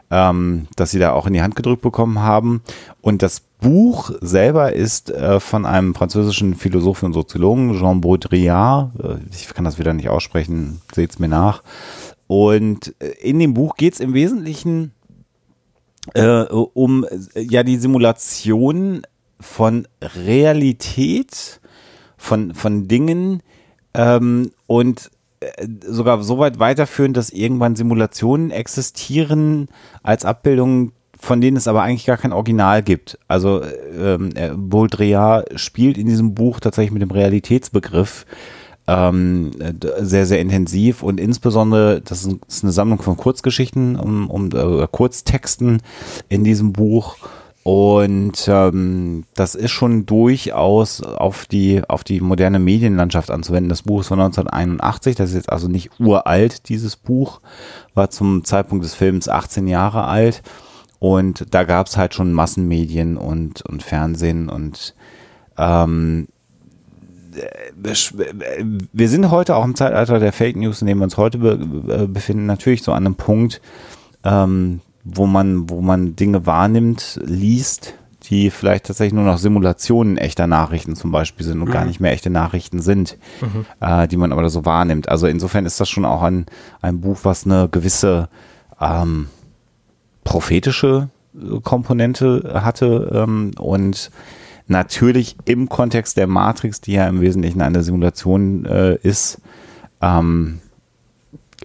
ähm, 0.09 0.67
das 0.77 0.91
sie 0.91 0.99
da 0.99 1.11
auch 1.11 1.27
in 1.27 1.33
die 1.33 1.41
Hand 1.41 1.57
gedrückt 1.57 1.81
bekommen 1.81 2.19
haben. 2.19 2.61
Und 3.01 3.23
das 3.23 3.41
Buch 3.59 4.11
selber 4.21 4.71
ist 4.71 5.09
äh, 5.09 5.41
von 5.41 5.65
einem 5.65 5.95
französischen 5.95 6.55
Philosophen 6.55 7.07
und 7.07 7.13
Soziologen, 7.13 7.77
Jean 7.77 7.99
Baudrillard. 7.99 8.91
Äh, 9.03 9.15
ich 9.31 9.53
kann 9.53 9.65
das 9.65 9.79
wieder 9.79 9.93
nicht 9.93 10.07
aussprechen, 10.07 10.81
seht's 10.93 11.19
mir 11.19 11.27
nach. 11.27 11.61
Und 12.33 12.95
äh, 12.97 13.09
in 13.21 13.37
dem 13.37 13.53
Buch 13.53 13.75
geht's 13.75 13.99
im 13.99 14.15
Wesentlichen 14.15 14.91
äh, 16.15 16.45
um 16.45 17.05
äh, 17.05 17.41
ja 17.41 17.61
die 17.61 17.77
Simulation 17.77 19.03
von 19.39 19.87
Realität, 20.01 21.61
von, 22.17 22.55
von 22.55 22.87
Dingen 22.87 23.43
ähm, 23.93 24.49
und 24.65 25.11
äh, 25.41 25.67
sogar 25.85 26.23
so 26.23 26.39
weit 26.39 26.57
weiterführen, 26.57 27.13
dass 27.13 27.29
irgendwann 27.29 27.75
Simulationen 27.75 28.49
existieren 28.49 29.67
als 30.01 30.25
Abbildungen, 30.25 30.93
von 31.19 31.39
denen 31.39 31.55
es 31.57 31.67
aber 31.67 31.83
eigentlich 31.83 32.07
gar 32.07 32.17
kein 32.17 32.33
Original 32.33 32.81
gibt. 32.81 33.19
Also 33.27 33.61
ähm, 33.63 34.31
äh, 34.33 34.49
Baudrillard 34.55 35.59
spielt 35.59 35.99
in 35.99 36.07
diesem 36.07 36.33
Buch 36.33 36.59
tatsächlich 36.59 36.93
mit 36.93 37.03
dem 37.03 37.11
Realitätsbegriff 37.11 38.25
ähm, 38.87 39.51
sehr, 39.99 40.25
sehr 40.25 40.39
intensiv 40.39 41.03
und 41.03 41.19
insbesondere, 41.19 42.01
das 42.01 42.25
ist 42.25 42.63
eine 42.63 42.73
Sammlung 42.73 43.01
von 43.01 43.17
Kurzgeschichten, 43.17 43.95
um, 43.95 44.29
um 44.29 44.49
äh, 44.51 44.87
Kurztexten 44.91 45.81
in 46.29 46.43
diesem 46.43 46.73
Buch, 46.73 47.15
Und 47.63 48.45
ähm, 48.49 49.23
das 49.35 49.55
ist 49.55 49.71
schon 49.71 50.05
durchaus 50.05 51.01
auf 51.01 51.45
die, 51.45 51.81
auf 51.87 52.03
die 52.03 52.19
moderne 52.19 52.59
Medienlandschaft 52.59 53.31
anzuwenden. 53.31 53.69
Das 53.69 53.83
Buch 53.83 54.01
ist 54.01 54.09
von 54.09 54.19
1981, 54.19 55.15
das 55.15 55.29
ist 55.29 55.35
jetzt 55.35 55.51
also 55.51 55.69
nicht 55.69 55.91
uralt, 55.97 56.67
dieses 56.67 56.97
Buch, 56.97 57.39
war 57.93 58.09
zum 58.09 58.43
Zeitpunkt 58.43 58.83
des 58.83 58.95
Films 58.95 59.29
18 59.29 59.67
Jahre 59.67 60.05
alt. 60.05 60.43
Und 60.99 61.53
da 61.53 61.63
gab 61.63 61.87
es 61.87 61.95
halt 61.95 62.13
schon 62.13 62.33
Massenmedien 62.33 63.17
und, 63.17 63.61
und 63.61 63.81
Fernsehen 63.81 64.49
und 64.49 64.93
ähm, 65.57 66.27
wir 68.93 69.09
sind 69.09 69.31
heute 69.31 69.55
auch 69.55 69.65
im 69.65 69.75
Zeitalter 69.75 70.19
der 70.19 70.33
Fake 70.33 70.55
News, 70.55 70.81
in 70.81 70.87
dem 70.87 70.99
wir 70.99 71.05
uns 71.05 71.17
heute 71.17 71.37
be 71.37 72.07
befinden, 72.07 72.45
natürlich 72.45 72.83
so 72.83 72.91
an 72.91 73.05
einem 73.05 73.15
Punkt, 73.15 73.61
ähm, 74.23 74.81
wo 75.03 75.25
man, 75.25 75.69
wo 75.69 75.81
man 75.81 76.15
Dinge 76.15 76.45
wahrnimmt, 76.45 77.19
liest, 77.23 77.93
die 78.23 78.49
vielleicht 78.49 78.85
tatsächlich 78.85 79.13
nur 79.13 79.25
noch 79.25 79.37
Simulationen 79.37 80.17
echter 80.17 80.47
Nachrichten 80.47 80.95
zum 80.95 81.11
Beispiel 81.11 81.45
sind 81.45 81.61
und 81.61 81.69
mhm. 81.69 81.73
gar 81.73 81.85
nicht 81.85 81.99
mehr 81.99 82.13
echte 82.13 82.29
Nachrichten 82.29 82.81
sind, 82.81 83.17
mhm. 83.41 83.65
äh, 83.81 84.07
die 84.07 84.17
man 84.17 84.31
aber 84.31 84.49
so 84.49 84.65
wahrnimmt. 84.65 85.09
Also 85.09 85.27
insofern 85.27 85.65
ist 85.65 85.79
das 85.79 85.89
schon 85.89 86.05
auch 86.05 86.21
ein, 86.21 86.45
ein 86.81 87.01
Buch, 87.01 87.19
was 87.23 87.45
eine 87.45 87.67
gewisse 87.69 88.29
ähm, 88.79 89.27
prophetische 90.23 91.09
Komponente 91.63 92.61
hatte 92.63 93.11
ähm, 93.13 93.51
und 93.57 94.11
natürlich 94.67 95.37
im 95.45 95.69
Kontext 95.69 96.17
der 96.17 96.27
Matrix, 96.27 96.81
die 96.81 96.93
ja 96.93 97.07
im 97.07 97.21
Wesentlichen 97.21 97.61
eine 97.61 97.83
Simulation 97.83 98.65
äh, 98.65 98.95
ist, 98.95 99.41
ähm, 100.01 100.59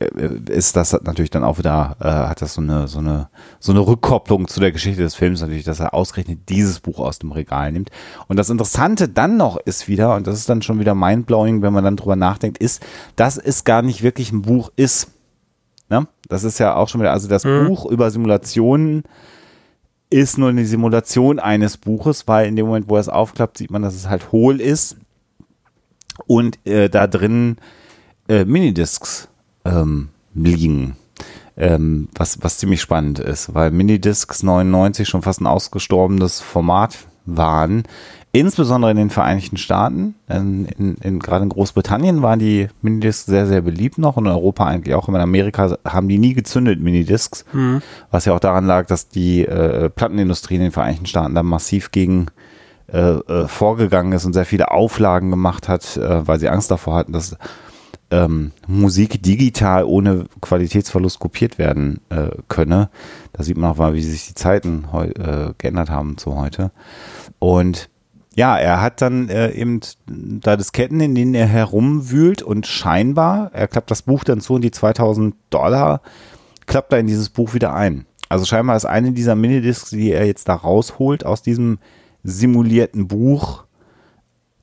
äh, 0.01 0.29
ist 0.51 0.77
das 0.77 0.93
natürlich 0.93 1.31
dann 1.31 1.45
auch 1.45 1.59
wieder, 1.59 1.97
äh, 2.01 2.05
hat 2.05 2.43
das 2.43 2.55
so 2.55 2.61
eine, 2.61 2.89
so, 2.89 2.99
eine, 2.99 3.29
so 3.59 3.73
eine 3.73 3.81
Rückkopplung 3.81 4.49
zu 4.49 4.61
der 4.61 4.73
Geschichte 4.73 5.03
des 5.03 5.15
Films 5.15 5.41
natürlich, 5.41 5.65
dass 5.65 5.81
er 5.81 5.95
ausgerechnet 5.95 6.41
dieses 6.49 6.81
Buch 6.81 6.99
aus 7.01 7.19
dem 7.19 7.33
Regal 7.33 7.73
nimmt. 7.73 7.91
Und 8.29 8.37
das 8.37 8.51
Interessante 8.51 9.09
dann 9.09 9.37
noch 9.37 9.57
ist 9.57 9.89
wieder, 9.89 10.15
und 10.15 10.27
das 10.27 10.37
ist 10.37 10.49
dann 10.49 10.63
schon 10.63 10.79
wieder 10.79 10.95
mindblowing, 10.95 11.63
wenn 11.63 11.73
man 11.73 11.85
dann 11.85 11.97
drüber 11.97 12.17
nachdenkt, 12.17 12.59
ist, 12.59 12.85
dass 13.17 13.39
es 13.39 13.65
gar 13.65 13.83
nicht 13.83 14.03
wirklich 14.03 14.33
ein 14.33 14.43
Buch 14.43 14.71
ist. 14.77 15.09
Ne? 15.91 16.07
Das 16.29 16.45
ist 16.45 16.59
ja 16.59 16.75
auch 16.75 16.89
schon 16.89 17.01
wieder, 17.01 17.13
also 17.13 17.29
das 17.29 17.45
mhm. 17.45 17.67
Buch 17.67 17.87
über 17.87 18.11
Simulationen 18.11 19.05
ist 20.11 20.39
nur 20.39 20.49
eine 20.49 20.65
Simulation 20.65 21.39
eines 21.39 21.77
Buches, 21.77 22.27
weil 22.27 22.49
in 22.49 22.57
dem 22.57 22.67
Moment, 22.67 22.89
wo 22.89 22.97
er 22.97 23.01
es 23.01 23.09
aufklappt, 23.09 23.59
sieht 23.59 23.71
man, 23.71 23.83
dass 23.83 23.95
es 23.95 24.09
halt 24.09 24.33
hohl 24.33 24.61
ist 24.61 24.97
und 26.27 26.59
äh, 26.67 26.89
da 26.89 27.07
drin 27.07 27.57
äh, 28.29 28.45
Minidiscs 28.45 29.29
ähm, 29.65 30.09
liegen. 30.35 30.97
Ähm, 31.57 32.09
was, 32.15 32.43
was 32.43 32.59
ziemlich 32.59 32.81
spannend 32.81 33.19
ist, 33.19 33.53
weil 33.53 33.73
Minidiscs 33.73 34.45
99 34.45 35.09
schon 35.09 35.23
fast 35.23 35.41
ein 35.41 35.47
ausgestorbenes 35.49 36.41
Format 36.41 36.97
waren. 37.27 37.83
Insbesondere 38.33 38.91
in 38.91 38.99
den 38.99 39.11
Vereinigten 39.11 39.57
Staaten. 39.57 40.15
In, 40.29 40.67
in, 40.67 40.95
in, 40.97 41.19
gerade 41.19 41.45
in 41.45 41.49
Großbritannien 41.49 42.23
waren 42.23 42.39
die 42.39 42.69
Minidiscs 42.83 43.27
sehr, 43.27 43.47
sehr 43.47 43.63
beliebt 43.63 43.97
noch 43.97 44.17
und 44.17 44.27
in 44.27 44.33
Europa 44.33 44.67
eigentlich 44.67 44.95
auch. 44.95 45.09
In 45.09 45.17
Amerika 45.17 45.77
haben 45.85 46.09
die 46.09 46.19
nie 46.19 46.35
gezündet, 46.35 46.81
Minidiscs. 46.81 47.47
Mhm. 47.53 47.81
Was 48.11 48.27
ja 48.27 48.35
auch 48.35 48.41
daran 48.41 48.67
lag, 48.67 48.87
dass 48.87 49.09
die 49.09 49.47
äh, 49.47 49.89
Plattenindustrie 49.89 50.57
in 50.57 50.63
den 50.63 50.73
Vereinigten 50.73 51.07
Staaten 51.07 51.35
da 51.35 51.43
massiv 51.43 51.91
gegen 51.91 52.27
äh, 52.93 52.99
äh, 52.99 53.49
vorgegangen 53.49 54.13
ist 54.13 54.27
und 54.27 54.35
sehr 54.35 54.45
viele 54.45 54.71
Auflagen 54.71 55.31
gemacht 55.31 55.69
hat, 55.69 55.97
äh, 55.97 56.27
weil 56.27 56.39
sie 56.39 56.49
Angst 56.49 56.71
davor 56.71 56.97
hatten, 56.97 57.13
dass 57.13 57.37
ähm, 58.11 58.53
Musik 58.67 59.23
digital 59.23 59.85
ohne 59.85 60.27
Qualitätsverlust 60.41 61.19
kopiert 61.19 61.59
werden 61.59 62.01
äh, 62.09 62.31
könne. 62.49 62.89
Da 63.33 63.43
sieht 63.43 63.57
man 63.57 63.71
auch 63.71 63.77
mal, 63.77 63.95
wie 63.95 64.03
sich 64.03 64.29
die 64.29 64.35
Zeiten 64.35 64.87
äh, 64.95 65.53
geändert 65.59 65.91
haben 65.91 66.17
zu 66.17 66.37
heute. 66.37 66.71
Und 67.39 67.91
ja, 68.35 68.57
er 68.57 68.81
hat 68.81 69.03
dann 69.03 69.29
äh, 69.29 69.51
eben 69.53 69.81
da 70.07 70.57
Disketten, 70.57 71.01
in 71.01 71.15
denen 71.15 71.35
er 71.35 71.47
herumwühlt 71.47 72.43
und 72.43 72.67
scheinbar, 72.67 73.51
er 73.53 73.69
klappt 73.69 73.91
das 73.91 74.03
Buch 74.03 74.25
dann 74.25 74.41
zu 74.41 74.55
und 74.55 74.63
die 74.63 74.71
2000 74.71 75.35
Dollar 75.51 76.03
klappt 76.67 76.93
er 76.93 77.01
in 77.01 77.07
dieses 77.07 77.31
Buch 77.31 77.55
wieder 77.55 77.75
ein. 77.75 78.07
Also 78.29 78.45
scheinbar 78.45 78.77
ist 78.77 78.85
eine 78.85 79.13
dieser 79.13 79.35
Minidiscs, 79.35 79.91
die 79.91 80.13
er 80.13 80.27
jetzt 80.27 80.49
da 80.49 80.55
rausholt 80.55 81.25
aus 81.25 81.43
diesem 81.43 81.79
simulierten 82.23 83.09
Buch 83.09 83.65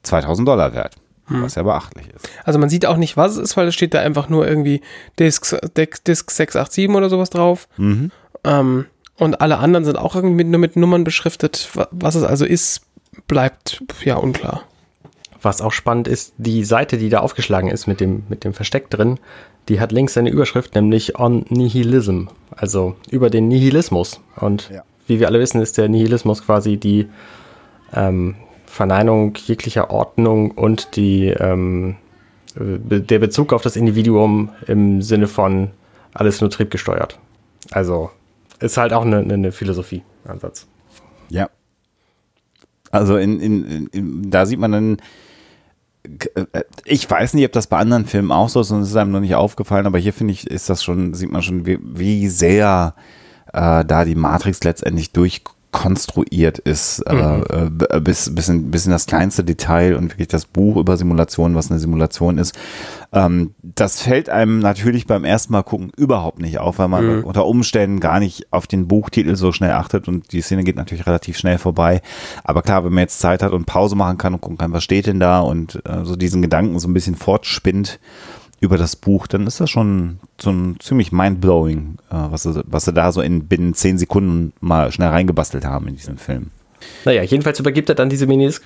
2000 0.04 0.48
Dollar 0.48 0.74
wert. 0.74 0.96
Hm. 1.28 1.42
Was 1.42 1.56
ja 1.56 1.64
beachtlich 1.64 2.08
ist. 2.10 2.30
Also 2.44 2.60
man 2.60 2.70
sieht 2.70 2.86
auch 2.86 2.98
nicht, 2.98 3.18
was 3.18 3.32
es 3.32 3.38
ist, 3.40 3.58
weil 3.58 3.68
es 3.68 3.74
steht 3.74 3.96
da 3.96 4.02
einfach 4.02 4.30
nur 4.30 4.48
irgendwie 4.48 4.82
Disk, 5.18 5.58
Disk 5.76 6.30
687 6.30 6.90
oder 6.90 7.10
sowas 7.10 7.32
drauf. 7.32 7.68
Mhm. 7.78 8.12
Ähm, 8.44 8.86
und 9.18 9.42
alle 9.42 9.60
anderen 9.60 9.86
sind 9.86 9.98
auch 9.98 10.16
irgendwie 10.16 10.36
mit, 10.36 10.48
nur 10.48 10.60
mit 10.60 10.76
Nummern 10.76 11.04
beschriftet. 11.04 11.70
Was 11.92 12.16
es 12.16 12.24
also 12.24 12.46
ist, 12.46 12.82
bleibt 13.28 13.84
ja 14.04 14.16
unklar. 14.16 14.64
Was 15.42 15.62
auch 15.62 15.72
spannend 15.72 16.08
ist, 16.08 16.34
die 16.38 16.64
Seite, 16.64 16.98
die 16.98 17.10
da 17.10 17.20
aufgeschlagen 17.20 17.70
ist 17.70 17.88
mit 17.88 18.00
dem, 18.00 18.24
mit 18.30 18.44
dem 18.44 18.54
Versteck 18.54 18.90
drin, 18.90 19.20
die 19.70 19.80
hat 19.80 19.92
links 19.92 20.18
eine 20.18 20.30
Überschrift, 20.30 20.76
nämlich 20.76 21.18
On 21.20 21.46
Nihilism, 21.50 22.26
also 22.52 22.96
über 23.10 23.30
den 23.30 23.48
Nihilismus. 23.48 24.20
Und 24.36 24.70
ja. 24.70 24.84
wie 25.08 25.20
wir 25.20 25.28
alle 25.28 25.40
wissen, 25.40 25.62
ist 25.62 25.78
der 25.78 25.88
Nihilismus 25.88 26.44
quasi 26.44 26.78
die 26.78 27.08
ähm, 27.94 28.36
Verneinung 28.66 29.36
jeglicher 29.36 29.92
Ordnung 29.92 30.52
und 30.52 30.96
die, 30.96 31.28
ähm, 31.28 31.96
der 32.56 33.20
Bezug 33.20 33.54
auf 33.54 33.62
das 33.62 33.76
Individuum 33.76 34.50
im 34.68 35.02
Sinne 35.02 35.28
von 35.28 35.72
alles 36.14 36.42
nur 36.42 36.50
triebgesteuert. 36.50 37.20
Also 37.72 38.12
ist 38.60 38.78
halt 38.78 38.94
auch 38.94 39.04
eine, 39.06 39.18
eine 39.20 39.52
Philosophie-Ansatz. 39.52 40.68
Ja. 41.30 41.50
Also 42.92 43.18
in, 43.18 43.40
in, 43.40 43.88
in, 43.88 44.32
da 44.32 44.46
sieht 44.46 44.60
man 44.60 44.72
dann, 44.72 44.98
äh, 46.36 46.64
ich 46.86 47.10
weiß 47.10 47.34
nicht, 47.34 47.46
ob 47.46 47.52
das 47.52 47.68
bei 47.68 47.78
anderen 47.78 48.06
Filmen 48.06 48.32
auch 48.32 48.50
so 48.50 48.62
ist 48.62 48.72
und 48.72 48.82
es 48.82 48.90
ist 48.90 48.96
einem 48.96 49.12
noch 49.12 49.20
nicht 49.20 49.36
aufgefallen, 49.36 49.86
aber 49.86 49.98
hier 49.98 50.14
finde 50.14 50.34
ich, 50.34 50.48
ist 50.48 50.70
das 50.70 50.84
schon, 50.84 51.14
sieht 51.14 51.32
man 51.32 51.42
schon, 51.42 51.66
wie, 51.66 51.80
wie 51.82 52.28
sehr 52.28 52.96
äh, 53.54 53.84
da 53.84 54.06
die 54.06 54.16
Matrix 54.16 54.64
letztendlich 54.64 55.12
durchkommt 55.12 55.55
konstruiert 55.76 56.58
ist, 56.58 57.00
äh, 57.00 57.14
mhm. 57.14 57.80
äh, 57.90 58.00
bis, 58.00 58.34
bis, 58.34 58.48
in, 58.48 58.72
bis 58.72 58.86
in 58.86 58.94
das 58.94 59.08
kleinste 59.08 59.44
Detail 59.44 59.98
und 59.98 60.14
wirklich 60.14 60.30
das 60.30 60.46
Buch 60.46 60.78
über 60.78 60.96
Simulationen, 60.96 61.58
was 61.58 61.70
eine 61.70 61.82
Simulation 61.82 62.38
ist. 62.38 62.58
Ähm, 63.12 63.54
das 63.62 64.02
fällt 64.02 64.30
einem 64.30 64.60
natürlich 64.60 65.06
beim 65.06 65.26
ersten 65.26 65.52
Mal 65.52 65.64
gucken 65.64 65.92
überhaupt 65.98 66.40
nicht 66.40 66.60
auf, 66.60 66.80
weil 66.80 66.88
man 66.88 67.18
mhm. 67.18 67.24
unter 67.26 67.46
Umständen 67.46 68.00
gar 68.00 68.22
nicht 68.22 68.54
auf 68.54 68.68
den 68.68 68.88
Buchtitel 68.88 69.36
so 69.36 69.52
schnell 69.52 69.72
achtet 69.72 70.08
und 70.08 70.32
die 70.32 70.42
Szene 70.42 70.64
geht 70.64 70.78
natürlich 70.78 71.06
relativ 71.08 71.38
schnell 71.38 71.58
vorbei. 71.58 72.02
Aber 72.46 72.62
klar, 72.62 72.86
wenn 72.86 72.94
man 72.94 73.02
jetzt 73.02 73.20
Zeit 73.20 73.44
hat 73.44 73.52
und 73.52 73.66
Pause 73.66 73.98
machen 73.98 74.18
kann 74.18 74.34
und 74.34 74.40
gucken 74.40 74.58
kann, 74.58 74.72
was 74.72 74.84
steht 74.84 75.08
denn 75.08 75.20
da 75.20 75.42
und 75.42 75.82
äh, 75.86 76.06
so 76.06 76.16
diesen 76.16 76.42
Gedanken 76.42 76.80
so 76.80 76.88
ein 76.88 76.94
bisschen 76.94 77.16
fortspinnt, 77.16 78.00
über 78.60 78.78
das 78.78 78.96
Buch, 78.96 79.28
dann 79.28 79.48
ist 79.48 79.60
das 79.60 79.70
schon 79.70 80.20
so 80.40 80.50
ein 80.50 80.78
ziemlich 80.80 81.12
mindblowing, 81.12 81.98
äh, 82.10 82.16
was, 82.16 82.44
sie, 82.44 82.64
was 82.66 82.86
sie 82.86 82.94
da 82.94 83.12
so 83.12 83.22
in 83.22 83.48
binnen 83.48 83.74
zehn 83.74 83.98
Sekunden 83.98 84.54
mal 84.60 84.92
schnell 84.92 85.10
reingebastelt 85.10 85.66
haben 85.66 85.88
in 85.88 85.96
diesem 85.96 86.18
Film. 86.18 86.52
Naja, 87.04 87.24
jedenfalls 87.24 87.60
übergibt 87.60 87.90
er 87.90 87.96
dann 87.96 88.10
diese 88.10 88.28
Minis 88.28 88.62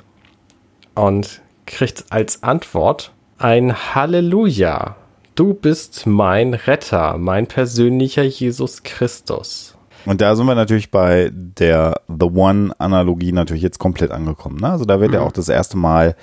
und 0.95 1.41
kriegt 1.65 2.05
als 2.09 2.43
Antwort 2.43 3.11
ein 3.37 3.73
Halleluja. 3.95 4.95
Du 5.35 5.53
bist 5.53 6.05
mein 6.05 6.53
Retter, 6.53 7.17
mein 7.17 7.47
persönlicher 7.47 8.23
Jesus 8.23 8.83
Christus. 8.83 9.75
Und 10.05 10.21
da 10.21 10.35
sind 10.35 10.45
wir 10.45 10.55
natürlich 10.55 10.91
bei 10.91 11.29
der 11.33 12.01
The 12.07 12.25
One-Analogie 12.25 13.31
natürlich 13.31 13.63
jetzt 13.63 13.79
komplett 13.79 14.11
angekommen. 14.11 14.57
Ne? 14.57 14.69
Also 14.69 14.85
da 14.85 14.99
wird 14.99 15.11
mhm. 15.11 15.15
ja 15.15 15.21
auch 15.21 15.31
das 15.31 15.49
erste 15.49 15.77
Mal 15.77 16.15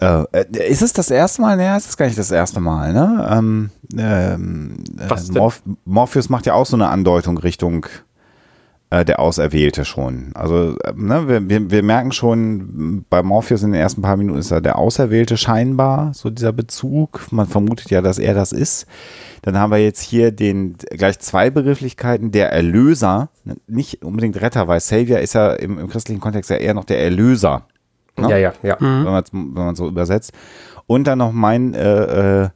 äh, 0.00 0.24
äh, 0.32 0.68
ist 0.70 0.82
es 0.82 0.92
das 0.92 1.10
erste 1.10 1.42
Mal? 1.42 1.56
Naja, 1.56 1.76
es 1.76 1.86
ist 1.86 1.96
gar 1.96 2.06
nicht 2.06 2.18
das 2.18 2.30
erste 2.30 2.60
Mal, 2.60 2.92
ne? 2.92 3.28
Ähm, 3.30 3.70
ähm, 3.96 4.84
äh, 4.98 5.32
Morph 5.32 5.62
Morpheus 5.84 6.28
macht 6.28 6.46
ja 6.46 6.54
auch 6.54 6.66
so 6.66 6.76
eine 6.76 6.88
Andeutung 6.88 7.38
Richtung 7.38 7.86
äh, 8.90 9.04
der 9.04 9.20
Auserwählte 9.20 9.84
schon. 9.84 10.30
Also, 10.34 10.76
äh, 10.78 10.92
ne, 10.96 11.28
wir, 11.28 11.48
wir, 11.48 11.70
wir 11.70 11.82
merken 11.82 12.12
schon, 12.12 13.04
bei 13.08 13.22
Morpheus 13.22 13.62
in 13.62 13.72
den 13.72 13.80
ersten 13.80 14.02
paar 14.02 14.16
Minuten 14.16 14.38
ist 14.38 14.50
er 14.50 14.60
der 14.60 14.78
Auserwählte 14.78 15.36
scheinbar, 15.36 16.12
so 16.14 16.30
dieser 16.30 16.52
Bezug. 16.52 17.26
Man 17.30 17.46
vermutet 17.46 17.90
ja, 17.90 18.02
dass 18.02 18.18
er 18.18 18.34
das 18.34 18.52
ist. 18.52 18.86
Dann 19.42 19.58
haben 19.58 19.70
wir 19.70 19.78
jetzt 19.78 20.02
hier 20.02 20.32
den 20.32 20.76
gleich 20.90 21.18
zwei 21.20 21.50
Begrifflichkeiten, 21.50 22.30
der 22.32 22.52
Erlöser, 22.52 23.28
nicht 23.66 24.04
unbedingt 24.04 24.40
Retter, 24.40 24.66
weil 24.66 24.80
Savior 24.80 25.20
ist 25.20 25.34
ja 25.34 25.52
im, 25.52 25.78
im 25.78 25.88
christlichen 25.88 26.20
Kontext 26.20 26.50
ja 26.50 26.56
eher 26.56 26.74
noch 26.74 26.84
der 26.84 27.02
Erlöser. 27.02 27.66
Ne? 28.20 28.30
Ja, 28.30 28.36
ja, 28.36 28.52
ja. 28.62 28.76
Mhm. 28.78 29.04
Wenn 29.32 29.52
man 29.64 29.72
es 29.72 29.78
so 29.78 29.88
übersetzt. 29.88 30.32
Und 30.86 31.04
dann 31.04 31.18
noch 31.18 31.32
mein, 31.32 31.74
äh, 31.74 32.44
äh, 32.44 32.48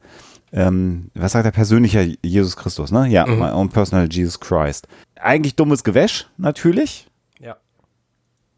ähm, 0.51 1.11
was 1.13 1.33
sagt 1.33 1.45
der 1.45 1.51
persönlicher 1.51 2.05
Jesus 2.21 2.55
Christus, 2.55 2.91
ne? 2.91 3.07
Ja, 3.07 3.25
mhm. 3.25 3.39
my 3.39 3.51
own 3.51 3.69
personal 3.69 4.07
Jesus 4.09 4.39
Christ. 4.39 4.87
Eigentlich 5.19 5.55
dummes 5.55 5.83
Gewäsch, 5.83 6.27
natürlich. 6.37 7.07
Ja. 7.39 7.57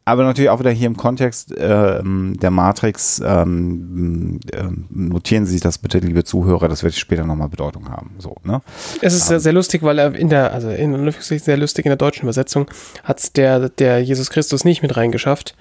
aber 0.05 0.23
natürlich 0.23 0.49
auch 0.49 0.59
wieder 0.59 0.71
hier 0.71 0.87
im 0.87 0.95
Kontext 0.95 1.53
ähm, 1.57 2.37
der 2.39 2.49
Matrix 2.49 3.21
ähm, 3.25 4.39
ähm, 4.53 4.85
notieren 4.89 5.45
Sie 5.45 5.51
sich 5.51 5.61
das 5.61 5.79
bitte, 5.79 5.99
liebe 5.99 6.23
Zuhörer, 6.23 6.69
das 6.69 6.81
wird 6.83 6.95
später 6.95 7.25
nochmal 7.25 7.49
Bedeutung 7.49 7.89
haben. 7.89 8.15
So, 8.19 8.35
ne? 8.43 8.61
Es 9.01 9.13
ist 9.13 9.27
sehr, 9.27 9.41
sehr 9.41 9.51
lustig, 9.51 9.83
weil 9.83 9.99
er 9.99 10.15
in 10.15 10.29
der, 10.29 10.53
also 10.53 10.69
in 10.69 11.11
sehr 11.19 11.57
lustig 11.57 11.85
in 11.85 11.89
der 11.89 11.97
deutschen 11.97 12.23
Übersetzung 12.23 12.67
hat 13.03 13.35
der, 13.35 13.69
der 13.69 14.01
Jesus 14.01 14.29
Christus 14.29 14.63
nicht 14.63 14.81
mit 14.81 14.95
reingeschafft, 14.95 15.55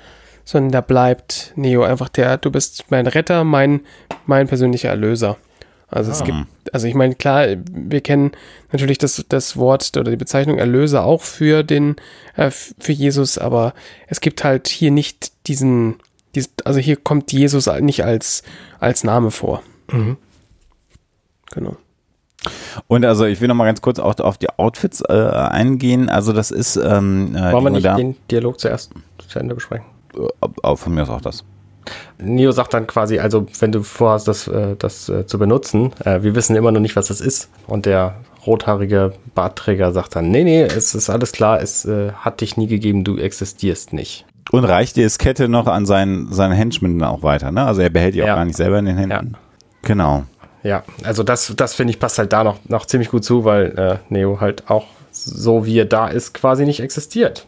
sondern 0.46 0.70
da 0.72 0.80
bleibt 0.80 1.52
Neo 1.56 1.82
einfach 1.82 2.08
der, 2.08 2.38
du 2.38 2.50
bist 2.50 2.84
mein 2.88 3.06
Retter, 3.06 3.44
mein, 3.44 3.80
mein 4.24 4.46
persönlicher 4.46 4.88
Erlöser. 4.88 5.36
Also 5.88 6.10
es 6.10 6.22
Ah. 6.22 6.24
gibt, 6.24 6.74
also 6.74 6.86
ich 6.86 6.94
meine, 6.94 7.14
klar, 7.14 7.46
wir 7.70 8.00
kennen 8.00 8.32
natürlich 8.72 8.98
das, 8.98 9.24
das 9.28 9.56
Wort 9.56 9.94
oder 9.96 10.10
die 10.10 10.16
Bezeichnung 10.16 10.58
Erlöser 10.58 11.04
auch 11.04 11.22
für 11.22 11.62
den, 11.62 11.96
äh, 12.36 12.50
für 12.50 12.92
Jesus, 12.92 13.38
aber 13.38 13.74
es 14.06 14.20
gibt 14.20 14.42
halt 14.44 14.68
hier 14.68 14.90
nicht 14.90 15.32
diesen, 15.46 15.96
dies, 16.34 16.50
also 16.64 16.78
hier 16.80 16.96
kommt 16.96 17.32
Jesus 17.32 17.66
nicht 17.80 18.04
als, 18.04 18.42
als 18.80 19.04
Name 19.04 19.30
vor. 19.30 19.62
Mhm. 19.90 20.16
Genau. 21.52 21.76
Und 22.86 23.04
also 23.04 23.24
ich 23.24 23.40
will 23.40 23.48
nochmal 23.48 23.66
ganz 23.66 23.80
kurz 23.80 23.98
auch 23.98 24.18
auf 24.20 24.38
die 24.38 24.48
Outfits 24.50 25.02
äh, 25.08 25.12
eingehen. 25.12 26.08
Also 26.08 26.32
das 26.32 26.50
ist 26.50 26.76
ähm, 26.76 27.34
äh, 27.34 27.52
Wollen 27.52 27.64
wir 27.64 27.70
nicht 27.70 27.86
den 27.86 28.16
Dialog 28.30 28.60
zuerst 28.60 28.92
zu 29.26 29.38
Ende 29.38 29.54
besprechen? 29.54 29.86
Äh, 30.16 30.76
von 30.76 30.94
mir 30.94 31.02
ist 31.02 31.11
auch 31.11 31.20
das. 31.20 31.44
Neo 32.18 32.50
sagt 32.50 32.75
dann 32.75 32.87
quasi, 32.87 33.18
also 33.18 33.46
wenn 33.61 33.70
du 33.73 33.82
vorhast, 33.82 34.26
das, 34.26 34.49
äh, 34.49 34.75
das 34.76 35.08
äh, 35.08 35.26
zu 35.26 35.38
benutzen, 35.38 35.92
äh, 36.04 36.23
wir 36.23 36.35
wissen 36.35 36.56
immer 36.56 36.73
noch 36.73 36.80
nicht, 36.80 36.96
was 36.96 37.08
das 37.08 37.20
ist. 37.20 37.49
Und 37.66 37.87
der 37.87 38.16
rothaarige 38.46 39.12
Bartträger 39.35 39.92
sagt 39.92 40.16
dann, 40.16 40.30
nee, 40.30 40.44
nee, 40.44 40.62
es 40.62 40.94
ist 40.94 41.11
alles 41.11 41.32
klar, 41.32 41.61
es 41.61 41.87
hat 42.14 42.40
dich 42.40 42.56
nie 42.56 42.68
gegeben, 42.68 43.02
du 43.02 43.16
existierst 43.18 43.92
nicht. 43.92 44.25
Und 44.52 44.64
reicht 44.64 44.94
die 44.94 45.02
Diskette 45.02 45.49
noch 45.49 45.66
an 45.66 45.87
seinen, 45.87 46.32
seinen 46.32 46.52
Henchmen 46.52 47.02
auch 47.02 47.25
weiter, 47.25 47.50
ne? 47.50 47.64
Also 47.64 47.82
er 47.82 47.90
behält 47.90 48.14
die 48.14 48.23
auch 48.23 48.28
Ja. 48.28 48.37
gar 48.37 48.44
nicht 48.44 48.56
selber 48.56 48.78
in 48.78 48.85
den 48.85 48.96
Händen. 48.96 49.32
Ja. 49.32 49.38
Genau. 49.82 50.25
Ja, 50.62 50.85
also 51.02 51.25
das, 51.25 51.52
das 51.56 51.75
finde 51.75 51.92
ich 51.92 51.99
passt 51.99 52.18
halt 52.18 52.32
da 52.32 52.44
noch, 52.44 52.58
noch 52.68 52.87
ziemlich 52.87 53.11
gut 53.11 53.25
zu, 53.25 53.44
weil 53.44 53.76
äh, 53.76 53.96
Neo 54.08 54.40
halt 54.40 54.70
auch 54.70 54.87
so 55.11 55.66
wie 55.66 55.78
er 55.80 55.85
da 55.85 56.06
ist, 56.08 56.35
quasi 56.35 56.64
nicht 56.66 56.80
existiert. 56.80 57.46